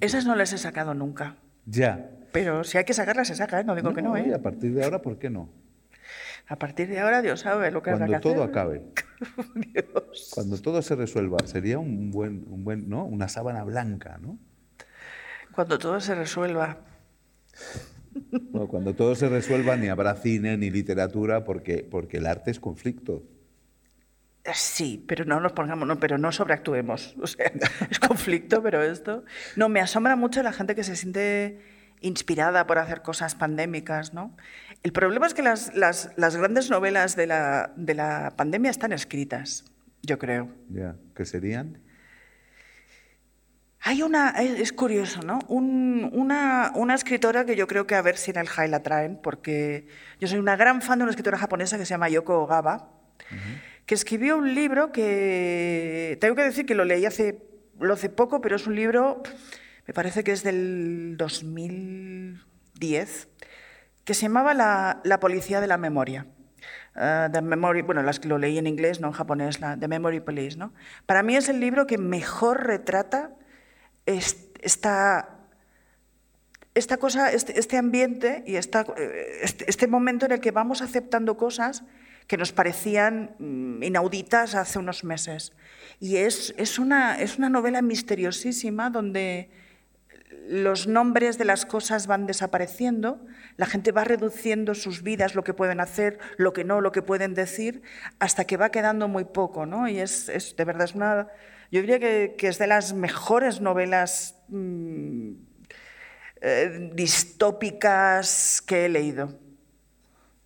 [0.00, 1.36] Esas no las he sacado nunca.
[1.66, 2.10] Ya.
[2.32, 3.64] Pero si hay que sacarlas, se saca, ¿eh?
[3.64, 4.16] no digo que no.
[4.16, 4.34] y ¿eh?
[4.34, 5.50] a partir de ahora, ¿por qué no?
[6.48, 8.50] A partir de ahora Dios sabe lo que habrá Cuando que todo hacer.
[8.50, 8.82] acabe,
[9.54, 10.30] Dios.
[10.34, 13.04] cuando todo se resuelva, sería un buen, un buen, ¿no?
[13.04, 14.38] Una sábana blanca, ¿no?
[15.52, 16.78] Cuando todo se resuelva.
[18.50, 22.60] Bueno, cuando todo se resuelva, ni habrá cine ni literatura, porque, porque el arte es
[22.60, 23.22] conflicto.
[24.44, 27.14] Eh, Sí, pero no nos pongamos, no, pero no sobreactuemos.
[27.22, 27.52] O sea,
[27.90, 29.24] es conflicto, pero esto.
[29.56, 31.60] No, me asombra mucho la gente que se siente
[32.00, 34.34] inspirada por hacer cosas pandémicas, ¿no?
[34.82, 38.92] El problema es que las, las- las grandes novelas de la, de la pandemia están
[38.92, 39.64] escritas,
[40.02, 40.48] yo creo.
[40.70, 41.78] Ya, ¿qué serían?
[43.82, 45.38] Hay una, es curioso, ¿no?
[45.48, 48.82] Un- una, una escritora que yo creo que a ver si en el High la
[48.82, 49.86] traen, porque
[50.20, 52.90] yo soy una gran fan de una escritora japonesa que se llama Yoko Ogawa,
[53.86, 57.42] que escribió un libro que tengo que decir que lo leí hace,
[57.80, 59.22] lo hace poco, pero es un libro,
[59.86, 63.28] me parece que es del 2010,
[64.04, 66.26] que se llamaba La, la policía de la memoria.
[66.94, 69.88] Ah, the memory, bueno, las que lo leí en inglés, no en japonés, la The
[69.88, 70.74] Memory Police, ¿no?
[71.06, 73.30] Para mí es el libro que mejor retrata
[74.06, 75.40] esta,
[76.74, 80.82] esta cosa, este, este ambiente y esta, eh, este, este momento en el que vamos
[80.82, 81.84] aceptando cosas
[82.26, 85.52] que nos parecían mm, inauditas hace unos meses.
[85.98, 89.50] Y es, es, una, es una novela misteriosísima donde
[90.48, 93.24] los nombres de las cosas van desapareciendo,
[93.56, 97.02] la gente va reduciendo sus vidas, lo que pueden hacer, lo que no, lo que
[97.02, 97.82] pueden decir,
[98.18, 99.88] hasta que va quedando muy poco, ¿no?
[99.88, 101.28] Y es, es de verdad, es una,
[101.70, 105.32] yo diría que, que es de las mejores novelas mm,
[106.42, 109.38] eh, distópicas que he leído.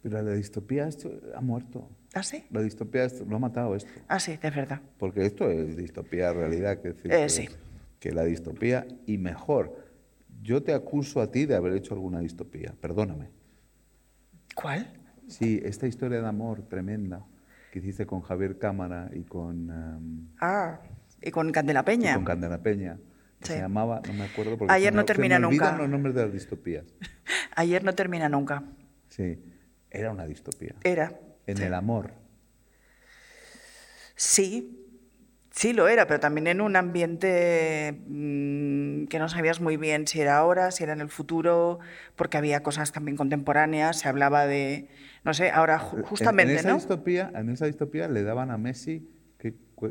[0.03, 1.89] Pero la distopía esto ha muerto.
[2.13, 2.45] ¿Ah, sí?
[2.51, 3.91] La distopía esto, lo ha matado esto.
[4.07, 4.81] Ah, sí, de verdad.
[4.99, 6.81] Porque esto es distopía realidad.
[6.81, 7.49] Que, decir, Eh, que, sí.
[7.99, 9.77] que la distopía, y mejor,
[10.43, 13.31] yo te acuso a ti de haber hecho alguna distopía, perdóname.
[14.55, 14.93] ¿Cuál?
[15.27, 17.25] Sí, esta historia de amor tremenda
[17.73, 20.79] que hiciste con Javier Cámara y con, em, Ah,
[21.25, 22.15] y con Candela y Peña.
[22.15, 22.97] con Candela Peña,
[23.41, 23.53] que Sí.
[23.55, 25.77] se llamaba, no me acuerdo, porque Ayer se no me- se termina me nunca.
[25.77, 26.85] los nombres de las distopías.
[27.57, 28.63] Ayer no termina nunca.
[29.09, 29.39] Sí,
[29.91, 30.75] era una distopía.
[30.83, 31.13] Era.
[31.47, 31.63] En sí.
[31.65, 32.13] el amor.
[34.17, 34.81] Sí,
[35.51, 40.21] sí lo era, pero también en un ambiente mm, que no sabías muy bien si
[40.21, 41.81] era ahora, si era en el futuro,
[42.17, 44.89] porque había cosas también contemporáneas, se hablaba de,
[45.25, 46.75] no sé, ahora ju- En- justamente, en, esa ¿no?
[46.77, 49.09] Distopía, en esa distopía le daban a Messi...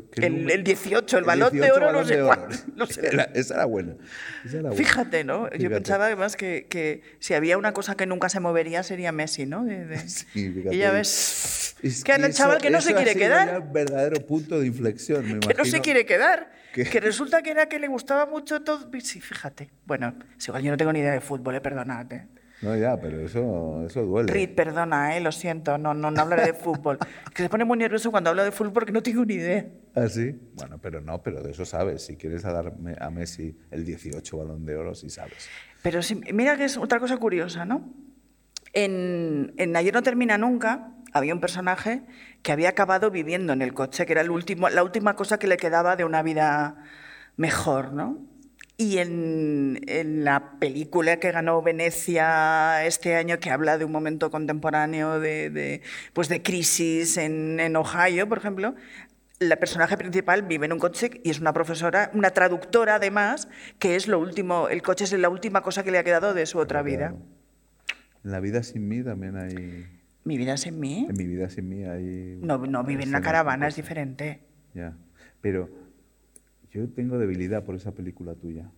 [0.02, 2.48] cu- qué El, el 18, el balón de 18 oro, no sé cuál.
[2.76, 3.06] no sé.
[3.06, 3.94] Era- esa era buena.
[4.44, 4.76] esa era buena.
[4.76, 5.50] Fíjate, ¿no?
[5.52, 9.46] Yo pensaba además que, que si había una cosa que nunca se movería sería Messi,
[9.46, 9.64] ¿no?
[9.64, 13.60] De- de- Sí, y ya ves Es que el chaval que no se quiere quedar.
[13.60, 15.82] un verdadero punto de inflexión, me que no se imagino.
[15.82, 16.52] quiere quedar.
[16.72, 18.90] que- Que resulta que era que le gustaba mucho todo.
[19.00, 19.70] Sí, fíjate.
[19.86, 22.12] Bueno, igual yo no tengo ni idea de fútbol, eh, perdonad.
[22.12, 22.26] eh.
[22.62, 24.32] No, ya, pero eso, eso duele.
[24.32, 26.98] Reed, perdona, eh, lo siento, no, no, no hablaré de fútbol.
[27.34, 29.66] que se pone muy nervioso cuando habla de fútbol porque no tengo ni idea.
[29.94, 30.34] ¿Ah, sí?
[30.54, 32.02] Bueno, pero no, pero de eso sabes.
[32.02, 35.48] Si quieres a dar a Messi el 18 balón de oro, sí sabes.
[35.82, 37.92] Pero sí, mira que es otra cosa curiosa, ¿no?
[38.72, 42.02] En, en Ayer no termina nunca había un personaje
[42.42, 45.46] que había acabado viviendo en el coche, que era el último, la última cosa que
[45.46, 46.82] le quedaba de una vida
[47.36, 48.18] mejor, ¿no?
[48.76, 55.20] Y en, la película que ganó Venecia este año, que habla de un momento contemporáneo
[55.20, 55.82] de,
[56.12, 58.74] pues de crisis en, en, Ohio, por ejemplo,
[59.38, 63.94] la personaje principal vive en un coche y es una profesora, una traductora además, que
[63.94, 66.58] es lo último, el coche es la última cosa que le ha quedado de su
[66.58, 67.14] otra vida.
[68.24, 69.86] En la vida sin mí también hay...
[70.24, 71.06] ¿Mi vida sin mí?
[71.08, 72.38] En mi vida sin mí hay...
[72.40, 74.40] No, no vive en la caravana, es diferente.
[74.72, 74.96] Ya,
[75.42, 75.68] pero
[76.74, 78.68] yo tengo debilidad por esa película tuya.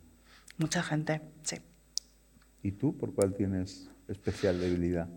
[0.58, 1.56] Mucha gente, sí.
[2.62, 5.08] ¿Y tú por cuál tienes especial debilidad?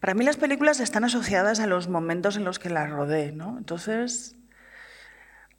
[0.00, 3.56] Para mí las películas están asociadas a los momentos en los que las rodé, ¿no?
[3.56, 4.36] Entonces,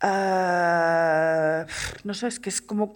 [0.01, 1.65] ah,
[2.03, 2.95] no sé, es que es como,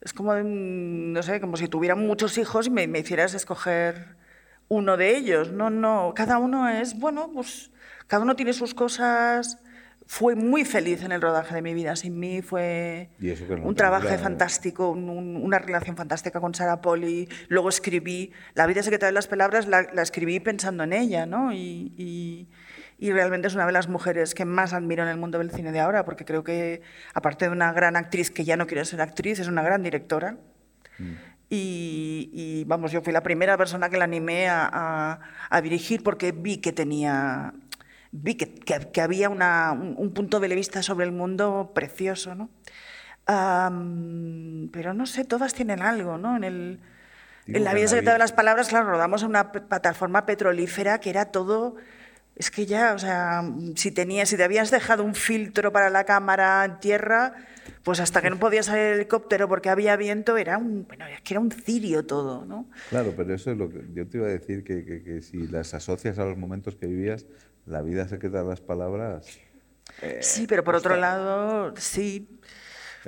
[0.00, 4.16] es como, no sé, como si tuviera muchos hijos y me, me hicieras escoger
[4.68, 5.52] uno de ellos.
[5.52, 7.70] No, no, cada uno es, bueno, pues
[8.08, 9.62] cada uno tiene sus cosas
[10.12, 13.08] fue muy feliz en el rodaje de mi vida sin mí, fue
[13.62, 19.12] un trabajo fantástico, una relación fantástica con Sara Poli, luego escribí, La vida secreta de
[19.12, 21.54] las palabras la, escribí pensando en ella, ¿no?
[21.54, 22.46] Y,
[23.00, 25.80] realmente es una de las mujeres que más admiro en el mundo del cine de
[25.80, 26.82] ahora, porque creo que,
[27.14, 30.36] aparte de una gran actriz que ya no quiere ser actriz, es una gran directora.
[30.98, 31.12] Mm.
[31.48, 36.58] Y, vamos, yo fui la primera persona que la animé a, a dirigir porque vi
[36.58, 37.54] que tenía
[38.12, 42.50] vi que, había un, punto de vista sobre el mundo precioso, ¿no?
[44.72, 46.36] pero no sé, todas tienen algo, ¿no?
[46.36, 46.80] En, el,
[47.46, 51.26] en la vida secreta de las palabras, claro, rodamos en una plataforma petrolífera que era
[51.26, 51.76] todo...
[52.34, 53.44] Es que ya, o sea,
[53.76, 57.34] si, tenías, si te habías dejado un filtro para la cámara en tierra,
[57.82, 61.34] pues hasta que no podía salir el helicóptero porque había viento, era un, bueno, que
[61.34, 62.70] era un cirio todo, ¿no?
[62.88, 65.74] Claro, pero eso es lo que yo te iba a decir, que, que si las
[65.74, 67.26] asocias a los momentos que vivías,
[67.66, 69.26] la vida se queda las palabras.
[70.00, 72.40] Eh, sí, pero por otro lado, sí.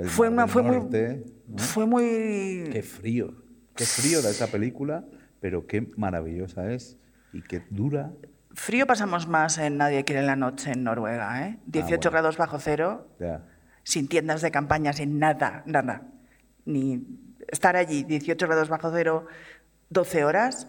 [0.04, 1.24] fue, una, fue, muy,
[1.56, 2.68] fue muy...
[2.72, 3.34] Qué frío,
[3.74, 5.04] qué frío da esa película,
[5.40, 6.98] pero qué maravillosa es
[7.32, 8.12] y qué dura.
[8.52, 11.58] Frío pasamos más en Nadie quiere la noche en Noruega, ¿eh?
[11.66, 13.08] 18 ah, grados bajo cero,
[13.82, 16.02] sin tiendas de campaña, sin nada, nada.
[16.64, 17.04] Ni
[17.48, 19.26] estar allí, 18 grados bajo cero,
[19.90, 20.68] 12 horas,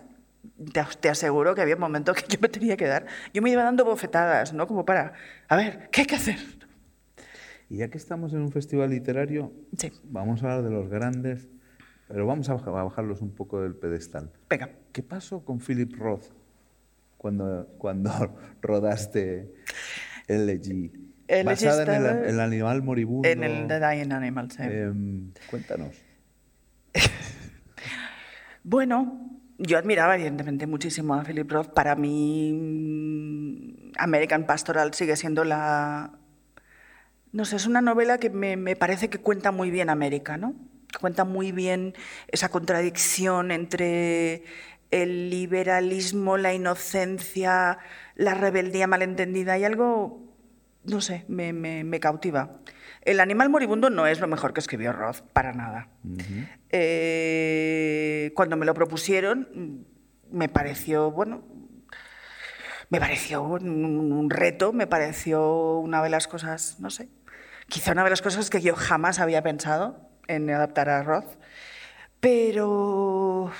[1.00, 3.06] te, aseguro que había momentos que yo me tenía que dar.
[3.34, 4.68] Yo me iba dando bofetadas, ¿no?
[4.68, 5.14] Como para,
[5.48, 6.38] a ver, ¿qué hay que hacer?
[7.70, 9.52] Y ya que estamos en un festival literario,
[10.04, 11.50] vamos a hablar de los grandes,
[12.08, 14.32] pero vamos a bajarlos un poco del pedestal.
[14.50, 14.70] Venga.
[14.92, 16.26] ¿Qué pasó con Philip Roth
[17.18, 18.12] cuando, cuando
[18.62, 19.52] rodaste
[20.28, 21.06] LG?
[21.44, 23.28] Basada en el, animal moribundo.
[23.28, 24.62] En el The Dying Animal, sí.
[24.62, 25.96] Em, cuéntanos.
[28.64, 31.70] bueno, yo admiraba evidentemente muchísimo a Philip Roth.
[31.70, 36.12] Para mí, American Pastoral sigue siendo la...
[37.32, 40.56] No sé, es una novela que me, parece que cuenta muy bien América, ¿no?
[41.02, 41.94] Cuenta muy bien
[42.30, 44.44] esa contradicción entre
[44.91, 47.80] el liberalismo, la inocencia,
[48.15, 49.58] la rebeldía malentendida.
[49.58, 50.22] y algo,
[50.86, 52.62] no sé, me cautiva.
[53.06, 55.89] El animal moribundo no es lo mejor que escribió Roth, para nada.
[56.72, 59.86] Eh, cuando me lo propusieron,
[60.32, 61.44] me pareció, bueno,
[62.89, 67.08] me pareció un, reto, me pareció una de las cosas, no sé,
[67.70, 71.38] quizá una de las cosas que yo jamás había pensado en adaptar a Roth.
[72.20, 73.52] Pero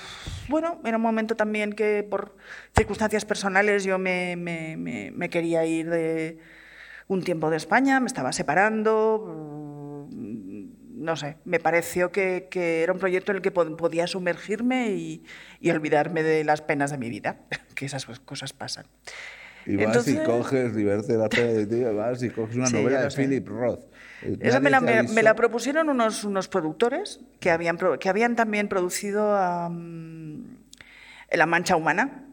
[0.48, 2.36] bueno, era un momento también que por
[2.74, 6.40] circunstancias personales yo me quería ir de,
[7.08, 12.98] un tiempo de España, me estaba separando, mm, no sé, me pareció que, era un
[12.98, 15.22] proyecto en el que podía sumergirme y,
[15.70, 17.40] olvidarme de las penas de mi vida,
[17.74, 18.86] que esas cosas pasan.
[19.66, 23.84] Y vas y coges, la de ti, vas y coges una novela de Philip Roth.
[24.40, 29.68] Esa me la, propusieron unos, unos productores que habían, que habían también producido La
[31.46, 32.24] Mancha Humana.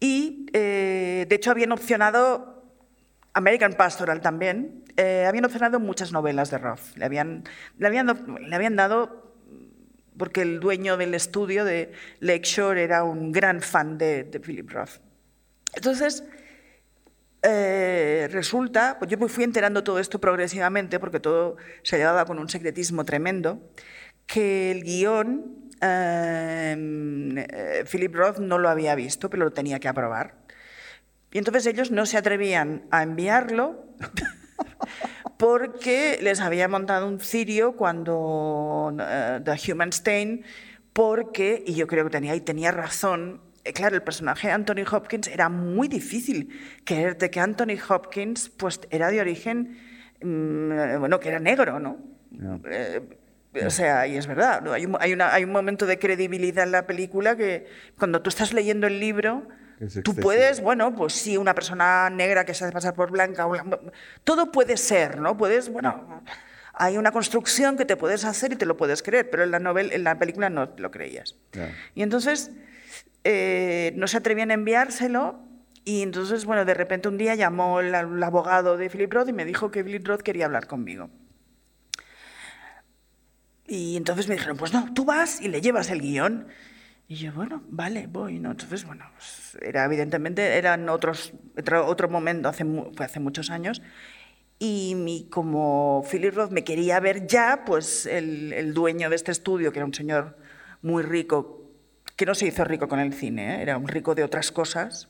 [0.00, 2.59] Y, eh, de hecho, habían opcionado
[3.32, 6.96] American Pastoral también, eh, habían opcionado muchas novelas de Roth.
[6.96, 7.44] Le habían,
[7.78, 8.06] le habían,
[8.40, 9.34] le habían dado,
[10.16, 15.00] porque el dueño del estudio de Lakeshore era un gran fan de, Philip Roth.
[15.74, 16.24] Entonces,
[17.42, 22.38] eh, resulta, pues yo me fui enterando todo esto progresivamente, porque todo se llevaba con
[22.38, 23.70] un secretismo tremendo,
[24.26, 26.74] que el guion eh,
[27.90, 30.39] Philip Roth no lo había visto, pero lo tenía que aprobar.
[31.32, 33.84] Y entonces ellos no se atrevían a enviarlo
[35.36, 40.44] porque les había montado un cirio cuando uh, The Human Stain,
[40.92, 44.84] porque, y yo creo que tenía, y tenía razón, eh, claro, el personaje de Anthony
[44.90, 46.50] Hopkins era muy difícil
[46.84, 49.78] creerte que Anthony Hopkins pues, era de origen,
[50.22, 51.98] mm, bueno, que era negro, ¿no?
[52.70, 53.00] Eh,
[53.64, 54.72] o sea, y es verdad, ¿no?
[54.72, 57.66] hay, un, hay, una, hay, un, momento de credibilidad en la película que
[57.98, 59.48] cuando tú estás leyendo el libro,
[60.02, 63.46] tú puedes, bueno, pues sí, una persona negra que se hace pasar por blanca,
[64.24, 65.36] todo puede ser, ¿no?
[65.36, 66.22] Puedes, bueno,
[66.74, 69.58] hay una construcción que te puedes hacer y te lo puedes creer, pero en la,
[69.58, 71.36] novela, en la película no lo creías.
[71.94, 72.50] Y entonces
[73.24, 75.40] eh, no se atrevían a enviárselo
[75.84, 79.32] y entonces, bueno, de repente un día llamó el, el abogado de Philip Roth y
[79.32, 81.10] me dijo que Philip Roth quería hablar conmigo.
[83.66, 86.48] Y entonces me dijeron, pues no, tú vas y le llevas el guion.
[87.10, 88.38] Y yo, bueno, vale, voy.
[88.38, 88.52] ¿no?
[88.52, 93.82] Entonces, bueno, pues era evidentemente, eran otros, otro, momento, hace, fue hace muchos años.
[94.60, 99.32] Y mi, como Philip Roth me quería ver ya, pues el, el, dueño de este
[99.32, 100.36] estudio, que era un señor
[100.82, 101.72] muy rico,
[102.14, 103.62] que no se hizo rico con el cine, ¿eh?
[103.62, 105.08] era un rico de otras cosas,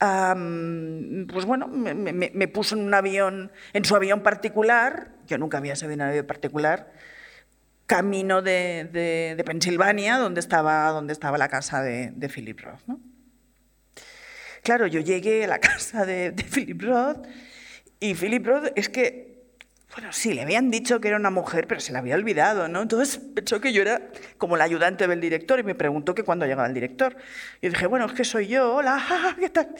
[0.00, 5.36] um, pues bueno, me, me, me, puso en un avión, en su avión particular, yo
[5.38, 6.92] nunca había subido en un avión particular,
[7.90, 12.82] camino de, de, de, Pensilvania, donde estaba, donde estaba la casa de, de Philip Roth.
[12.86, 13.00] ¿no?
[14.62, 17.26] Claro, yo llegué a la casa de, Philip Roth
[17.98, 19.42] y Philip Roth es que,
[19.92, 22.80] bueno, sí, le habían dicho que era una mujer, pero se la había olvidado, ¿no?
[22.82, 24.00] Entonces pensó que yo era
[24.38, 27.16] como la ayudante del director y me preguntó que cuándo llegaba el director.
[27.60, 29.74] Y dije, bueno, es que soy yo, hola, ¿qué tal?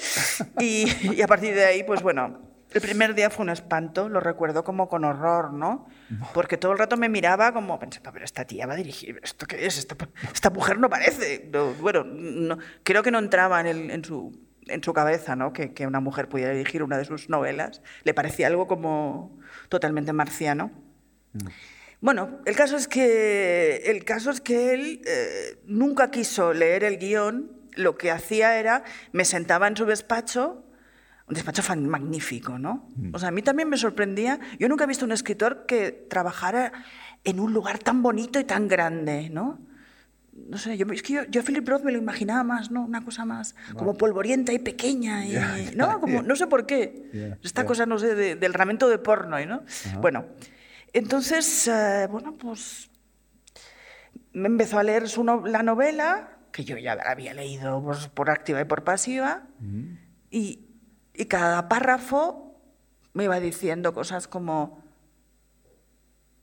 [0.59, 4.21] Y, y a partir de ahí, pues bueno, el primer día fue un espanto, lo
[4.21, 5.89] recuerdo como con horror, ¿no?
[6.33, 9.47] Porque todo el rato me miraba como pensando, pero esta tía va a dirigir, ¿esto
[9.47, 9.79] qué es?
[9.79, 9.97] Esta,
[10.33, 11.49] esta mujer no parece.
[11.53, 15.53] No, bueno, no, creo que no entraba en, el, en, su, en su cabeza, ¿no?
[15.53, 17.83] Que, que, una mujer pudiera dirigir una de sus novelas.
[18.05, 20.71] Le parecía algo como totalmente marciano.
[21.33, 21.49] Mm.
[22.01, 26.99] Bueno, el caso es que, el caso es que él eh, nunca quiso leer el
[26.99, 27.53] guion.
[27.77, 30.65] Lo que hacía era, me sentaba en su despacho
[31.31, 32.89] un despacho magnífico, ¿no?
[33.13, 34.41] O sea, a mí también me sorprendía.
[34.59, 36.73] Yo nunca he visto un escritor que trabajara
[37.23, 39.61] en un lugar tan bonito y tan grande, ¿no?
[40.33, 42.85] No sé, yo, es que yo, yo a Philip Roth me lo imaginaba más, ¿no?
[42.85, 46.01] Una cosa más como polvorienta y pequeña, y, yeah, yeah, ¿no?
[46.01, 46.23] Como, yeah.
[46.23, 47.37] No sé por qué.
[47.43, 49.57] Esta cosa, no sé, de, del ramento de porno, ¿no?
[49.59, 50.01] Uh -huh.
[50.01, 50.27] Bueno,
[50.93, 52.91] entonces, uh, bueno, pues
[54.33, 58.31] me empezó a leer su no, la novela, que yo ya había leído pues, por
[58.31, 59.99] activa y por pasiva, -huh.
[60.31, 60.67] y,
[61.15, 62.51] y cada párrafo
[63.13, 64.83] me iba diciendo cosas como,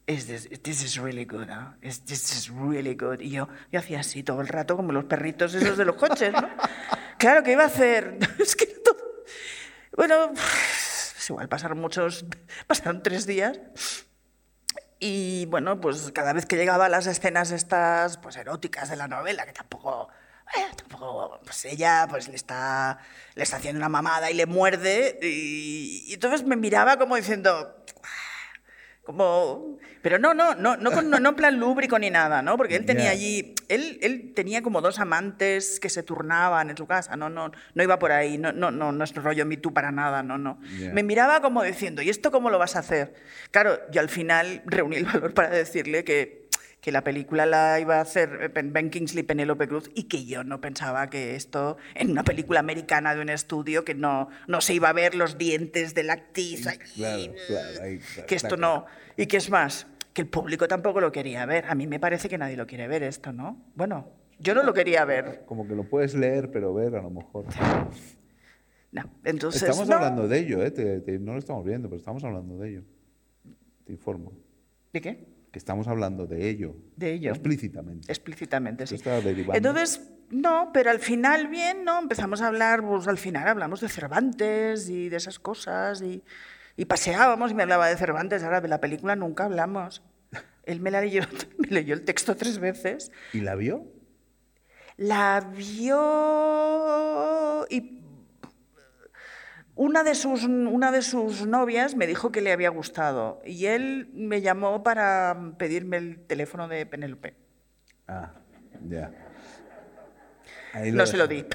[0.08, 1.76] is this, this is really good, ¿no?
[1.82, 3.20] Is, this is really good.
[3.20, 6.34] Y yo, yo hacía así todo el rato, como los perritos esos de los coches,
[6.34, 6.50] ¿no?
[7.18, 8.18] claro, ¿qué iba a hacer?
[8.40, 8.98] es que todo...
[9.96, 12.26] Bueno, pues igual pasaron muchos,
[12.68, 13.60] pasaron tres días.
[15.00, 19.08] Y bueno, pues cada vez que llegaba a las escenas estas, pues eróticas de la
[19.08, 20.10] novela, que tampoco
[20.56, 23.00] eh, tampoco, pues ella pues le está,
[23.36, 27.76] le está haciendo una mamada y le muerde y, y entonces me miraba como diciendo,
[29.08, 32.76] como pero no no no no no, no en plan lúbrico ni nada no porque
[32.76, 33.12] él tenía yeah.
[33.12, 37.52] allí él, él tenía como dos amantes que se turnaban en su casa no no
[37.74, 40.38] no iba por ahí no no no no es rollo me tú para nada no
[40.38, 40.92] no yeah.
[40.92, 43.14] me miraba como diciendo y esto cómo lo vas a hacer
[43.52, 46.47] claro yo al final reuní el valor para decirle que
[46.82, 50.44] que la película la iba a hacer Ben Kingsley y Penélope Cruz y que yo
[50.44, 54.74] no pensaba que esto, en una película americana de un estudio, que no, no se
[54.74, 58.86] iba a ver los dientes de la actriz, allí, claro, claro, ahí, que esto no...
[59.18, 61.66] Y que es más, que el público tampoco lo quería ver.
[61.66, 63.58] A mí me parece que nadie lo quiere ver esto, ¿no?
[63.76, 65.44] Bueno, yo no lo quería ver.
[65.46, 67.46] Como que lo puedes leer, pero ver a lo mejor.
[68.92, 69.64] No, entonces...
[69.64, 69.96] Estamos no.
[69.96, 70.72] hablando de ello, ¿eh?
[70.72, 72.84] Te, te, no lo estamos viendo, pero estamos hablando de ello.
[73.86, 74.32] Te informo.
[74.94, 75.37] ¿De qué?
[75.52, 76.76] Que estamos hablando de ello.
[76.96, 77.32] De ello.
[77.32, 78.12] Explícitamente.
[78.12, 78.98] Explícitamente, sí.
[79.54, 82.00] Entonces, no, pero al final bien, ¿no?
[82.00, 86.24] Empezamos a hablar, pues al final hablamos de Cervantes y de esas cosas y,
[86.76, 90.04] y paseábamos y me hablaba de Cervantes, ahora de la película nunca hablamos.
[90.64, 91.24] Él me la leyó,
[91.58, 93.12] me leyó el texto tres veces.
[93.34, 93.88] ¿Y la vio?
[94.98, 95.98] La vio
[97.70, 97.97] y
[99.78, 104.10] una de, sus, una de sus novias me dijo que le había gustado y él
[104.14, 107.36] me llamó para pedirme el teléfono de Penélope.
[108.08, 108.34] Ah,
[108.88, 109.12] ya.
[110.92, 111.46] no se lo di.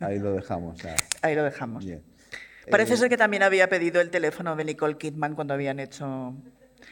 [0.00, 0.80] Ahí lo dejamos.
[1.22, 1.84] Ahí lo dejamos.
[2.70, 6.36] Parece eh, ser que también había pedido el teléfono de Nicole Kidman cuando habían hecho...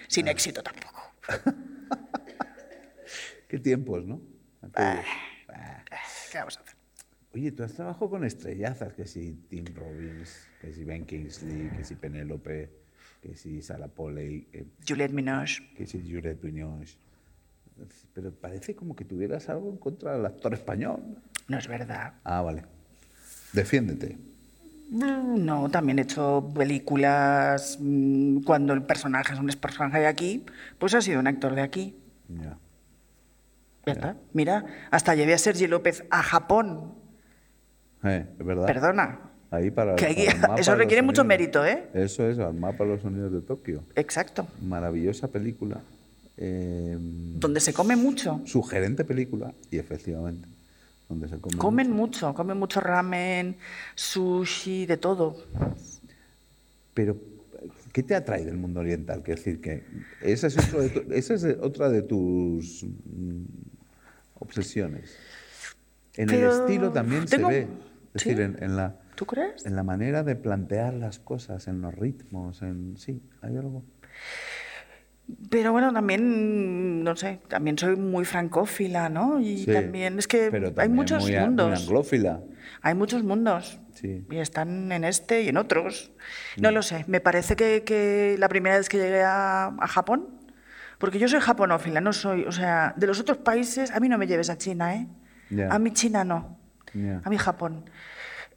[0.08, 0.32] Sin ah.
[0.32, 1.14] éxito tampoco.
[3.48, 4.20] Qué tiempos, ¿no?
[4.74, 5.02] Ah,
[6.30, 6.79] ¿Qué vamos a hacer?
[7.32, 11.84] Oye, tú has trabajado con estrellazas, que si Tim Robbins, que si Ben Kingsley, que
[11.84, 12.70] si Penélope,
[13.22, 14.48] que si Sarah Polley.
[14.52, 15.62] Eh, Juliette Binoche.
[15.76, 16.96] Que si Juliette Binoche.
[18.14, 21.00] Pero parece como que tuvieras algo en contra del actor español.
[21.48, 22.14] No es verdad.
[22.24, 22.64] Ah, vale.
[23.52, 24.18] Defiéndete.
[24.90, 30.44] Mm, No, también he hecho películas mm, cuando el personaje es un personaje de aquí,
[30.78, 31.96] pues ha sido un actor de aquí.
[32.28, 32.58] Ya.
[33.86, 34.16] Ya está.
[34.32, 36.94] Mira, hasta llevé a Sergi López a Japón.
[38.04, 38.66] Eh, verdad.
[38.66, 39.20] Perdona.
[39.50, 41.88] Ahí para, Que hay- para el mapa eso requiere mucho mérito, ¿eh?
[41.92, 43.82] Eso es, al mapa de los sonidos de Tokio.
[43.96, 44.46] Exacto.
[44.62, 45.80] Maravillosa película.
[46.42, 48.40] eh, Donde se come mucho.
[48.46, 50.48] sugerente película y efectivamente
[51.08, 52.28] donde se come Comen mucho.
[52.28, 53.56] mucho, comen mucho ramen,
[53.96, 55.36] sushi, de todo.
[56.94, 57.16] pero
[57.92, 59.22] ¿qué te atrae del mundo oriental?
[59.22, 59.82] Quiero decir que
[60.22, 63.42] esa es, otro de tu- esa es otra de tus mm,
[64.38, 65.10] obsesiones
[66.16, 67.66] en Pero el estilo también tengo- se ve
[68.14, 68.28] es ¿Sí?
[68.30, 69.64] decir en, en la ¿Tú crees?
[69.66, 73.84] en la manera de plantear las cosas en los ritmos en sí hay algo
[75.48, 79.40] Pero bueno, también, no sé, también soy muy francófila, ¿no?
[79.40, 81.80] Y Sí, también es que hay muchos muy, a- muy mundos.
[81.82, 82.40] anglófila
[82.82, 83.80] Hay muchos mundos.
[83.94, 84.24] Sí.
[84.30, 86.10] Y están en este y en otros.
[86.56, 86.62] Mm.
[86.62, 87.04] No lo sé.
[87.06, 90.28] Me parece que, que la primera vez que llegué a, a Japón,
[90.98, 94.18] porque yo soy japonófila, no soy, o sea, de los otros países, a mí no
[94.18, 95.06] me lleves a China, ¿eh?
[95.68, 96.58] A mí China no.
[97.24, 97.84] A mí Japón.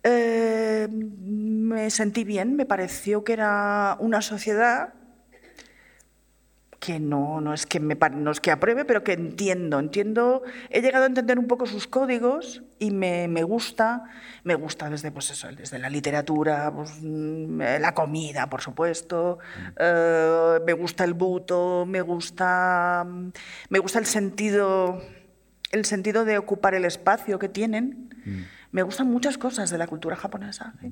[0.04, 4.94] Eh, me sentí bien, me pareció que era una sociedad
[6.84, 10.82] que no, no, es que me, no es que apruebe, pero que entiendo, entiendo, he
[10.82, 14.04] llegado a entender un poco sus códigos y me, me gusta,
[14.44, 19.40] me gusta desde, pues eso, desde la literatura, pues, mm, eh, la comida, por supuesto,
[19.80, 23.32] eh, me gusta el buto, me gusta, mm,
[23.70, 25.02] me gusta el sentido,
[25.72, 28.13] el sentido de ocupar el espacio que tienen.
[28.72, 30.74] Me gustan muchas cosas de la cultura japonesa.
[30.82, 30.92] ¿sí?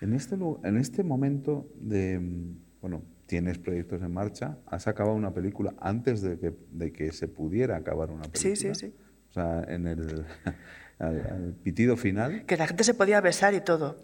[0.00, 5.32] En este, en este momento de, mm, bueno, tienes proyectos en marcha, has acabado una
[5.32, 8.54] película antes de que, de que se pudiera acabar una película.
[8.54, 8.94] Sí, sí, sí.
[9.30, 10.24] O sea, en el
[10.98, 13.96] al, al pitido final, Que la gente se podía besar y todo.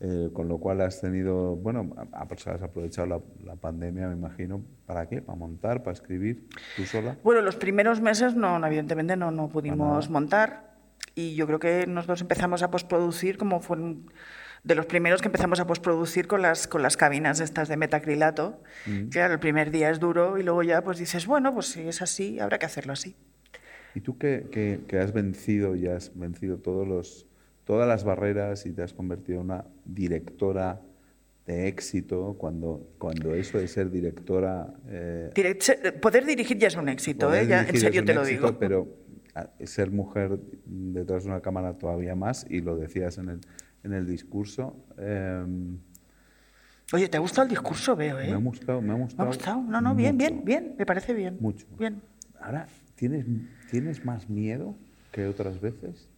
[0.00, 5.08] eh, con lo cual has tenido, bueno, has aprovechado la, la pandemia, me imagino, ¿para
[5.08, 5.20] qué?
[5.22, 6.46] ¿Para montar, para escribir,
[6.76, 7.16] tú sola?
[7.24, 10.67] Bueno, los primeros meses no, evidentemente no, no pudimos montar
[11.18, 13.76] y yo creo que nosotros empezamos a postproducir como fue
[14.62, 18.62] de los primeros que empezamos a postproducir con las, con las cabinas estas de metacrilato.
[19.10, 22.02] Claro, el primer día es duro y luego ya pues dices, bueno, pues si es
[22.02, 23.16] así, habrá que hacerlo así.
[23.94, 27.26] ¿Y tú que, que- que has vencido y has vencido todos los,
[27.64, 30.80] todas las barreras y te has convertido en una directora
[31.46, 34.68] de éxito, cuando, cuando eso de ser directora...
[34.88, 37.46] eh, Direct- poder dirigir ya es un éxito, ¿eh?
[37.48, 38.58] Ya, en serio te lo éxito, digo.
[38.58, 38.86] Pero
[39.64, 43.40] ser mujer detrás de una cámara todavía más, y lo decías en el,
[43.84, 44.76] en el discurso.
[44.98, 45.44] eh,
[46.92, 47.94] Oye, ¿te ha gustado el discurso?
[47.96, 48.28] Veo, ¿eh?
[48.28, 49.22] Me ha gustado, me ha Me gustado.
[49.28, 49.60] ha gustado.
[49.62, 50.26] No, no, bien, mucho.
[50.30, 50.74] bien, bien.
[50.78, 51.36] Me parece bien.
[51.40, 51.66] Mucho.
[51.78, 52.00] Bien.
[52.40, 53.26] Ahora, ¿tienes,
[53.70, 54.74] ¿tienes más miedo
[55.12, 56.08] que otras veces?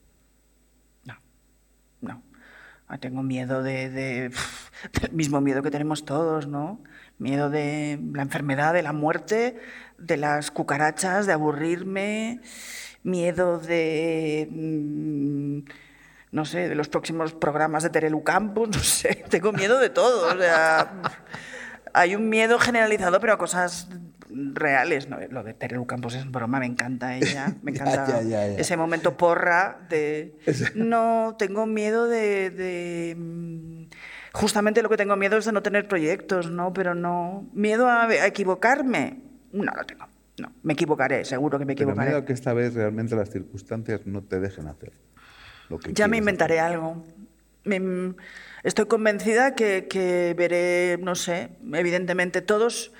[1.04, 1.14] No,
[2.00, 2.22] no.
[2.86, 4.30] Ah, Tengo miedo de, de-
[5.02, 6.80] del mismo miedo que tenemos todos, ¿no?
[7.18, 9.58] Miedo de la enfermedad, de la muerte,
[9.98, 12.40] de las cucarachas, de aburrirme,
[13.02, 15.58] miedo de, mm,
[16.32, 20.34] no sé, de los próximos programas de Terelu Campus, no sé, tengo miedo de todo.
[20.34, 20.92] O sea,
[21.92, 23.88] hay un miedo generalizado, pero a cosas
[24.30, 25.08] reales.
[25.08, 25.18] ¿no?
[25.30, 28.58] Lo de Terelu Campos es broma, me encanta ella, me encanta ya, ya, ya.
[28.58, 30.36] ese momento porra de...
[30.74, 33.84] No, tengo miedo de, de, mm,
[34.32, 36.72] Justamente lo que tengo miedo es de no tener proyectos, ¿no?
[36.72, 37.48] Pero no...
[37.52, 39.22] Miedo a, a equivocarme.
[39.52, 40.06] No lo tengo.
[40.40, 42.10] No, me equivocaré, seguro que me Pero equivocaré.
[42.10, 44.92] miedo que esta vez realmente las circunstancias no te dejen hacer
[45.68, 46.74] lo que Ya me inventaré hacer.
[46.74, 47.04] algo.
[47.64, 48.14] Me-
[48.62, 52.92] estoy convencida que, que veré, no sé, evidentemente todos,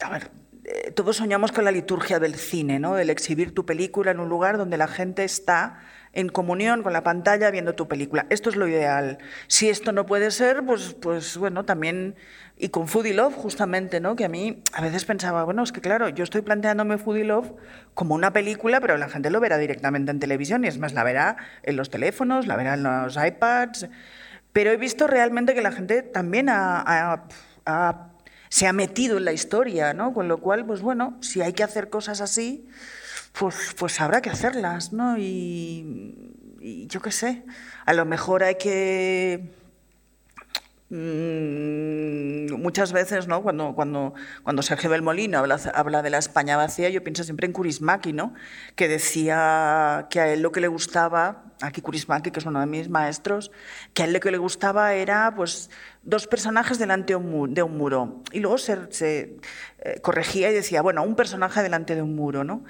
[0.00, 0.30] a ver,
[0.64, 2.96] eh, todos soñamos con la liturgia del cine, ¿no?
[2.96, 5.80] El exhibir tu película en un lugar donde la gente está
[6.12, 8.26] en comunión con la pantalla viendo tu película.
[8.30, 9.18] Esto es lo ideal.
[9.48, 12.14] Si esto no puede ser, pues, pues bueno, también
[12.56, 14.14] y con Foodie Love justamente, ¿no?
[14.14, 17.52] Que a mí a veces pensaba, bueno, es que claro, yo estoy planteándome Foodie Love
[17.94, 21.02] como una película, pero la gente lo verá directamente en televisión y es más, la
[21.02, 23.88] verá en los teléfonos, la verá en los iPads.
[24.52, 27.24] Pero he visto realmente que la gente también ha- ha-
[27.66, 28.08] ha-
[28.48, 30.12] se ha metido en la historia, ¿no?
[30.12, 32.68] Con lo cual, pues bueno, si hay que hacer cosas así,
[33.32, 35.16] pues, pues habrá que hacerlas, ¿no?
[35.16, 37.44] Y, y yo qué sé,
[37.86, 39.50] a lo mejor hay que
[40.92, 43.42] muchas veces, ¿no?
[43.42, 44.12] Cuando, cuando,
[44.42, 48.34] cuando Sergio Belmolino habla, habla de la España vacía, yo pienso siempre en Kurismaki, ¿no?
[48.76, 52.66] Que decía que a él lo que le gustaba, aquí Kurismaki, que es uno de
[52.66, 53.50] mis maestros,
[53.94, 55.70] que a él lo que le gustaba era, pues,
[56.02, 58.22] dos personajes delante de un muro.
[58.32, 59.38] Y luego se, se,
[59.78, 62.64] eh, corregía y decía, bueno, un personaje delante de un muro, ¿no?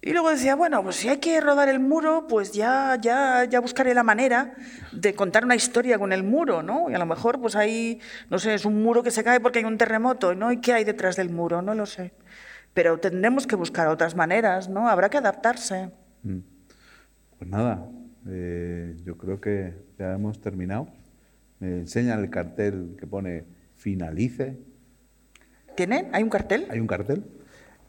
[0.00, 3.60] Y luego decía, bueno, pues si hay que rodar el muro, pues ya, ya, ya
[3.60, 4.54] buscaré la manera
[4.92, 6.88] de contar una historia con el muro, ¿no?
[6.88, 9.58] Y a lo mejor, pues ahí, no sé, es un muro que se cae porque
[9.58, 10.52] hay un terremoto, ¿no?
[10.52, 11.62] ¿Y qué hay detrás del muro?
[11.62, 12.12] No lo sé.
[12.74, 14.88] Pero tendremos que buscar otras maneras, ¿no?
[14.88, 15.90] Habrá que adaptarse.
[16.22, 16.38] Mm.
[17.38, 17.84] Pues nada,
[18.28, 20.86] eh, yo creo que ya hemos terminado.
[21.58, 23.44] Me enseñan el cartel que pone
[23.74, 24.58] finalice.
[25.74, 26.08] ¿Tienen?
[26.12, 26.68] ¿Hay un cartel?
[26.70, 27.24] Hay un cartel.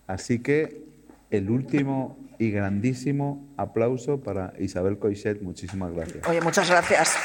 [0.08, 0.89] Así que
[1.30, 5.42] el último y grandísimo aplauso para Isabel Coixet.
[5.42, 6.28] Muchísimas gracias.
[6.28, 7.18] Oye, muchas gracias.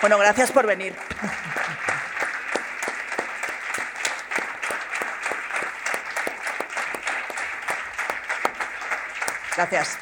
[0.00, 0.94] Bueno, gracias por venir.
[9.56, 9.98] Gracias.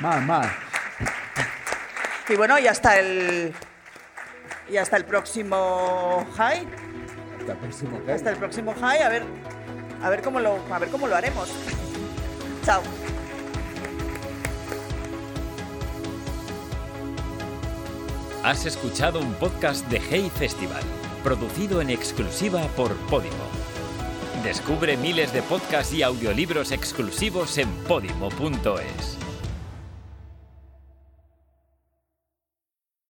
[0.00, 0.71] Más, más.
[2.28, 3.52] Y bueno, ya está el.
[4.70, 6.66] Y hasta el próximo high.
[7.38, 9.24] Hasta el próximo Hasta el próximo high, a ver,
[10.02, 11.48] a ver cómo lo, a ver cómo lo haremos.
[12.64, 12.82] Chao.
[18.44, 20.82] Has escuchado un podcast de Hey Festival,
[21.22, 23.62] producido en exclusiva por Podimo.
[24.42, 29.21] Descubre miles de podcasts y audiolibros exclusivos en podimo.es.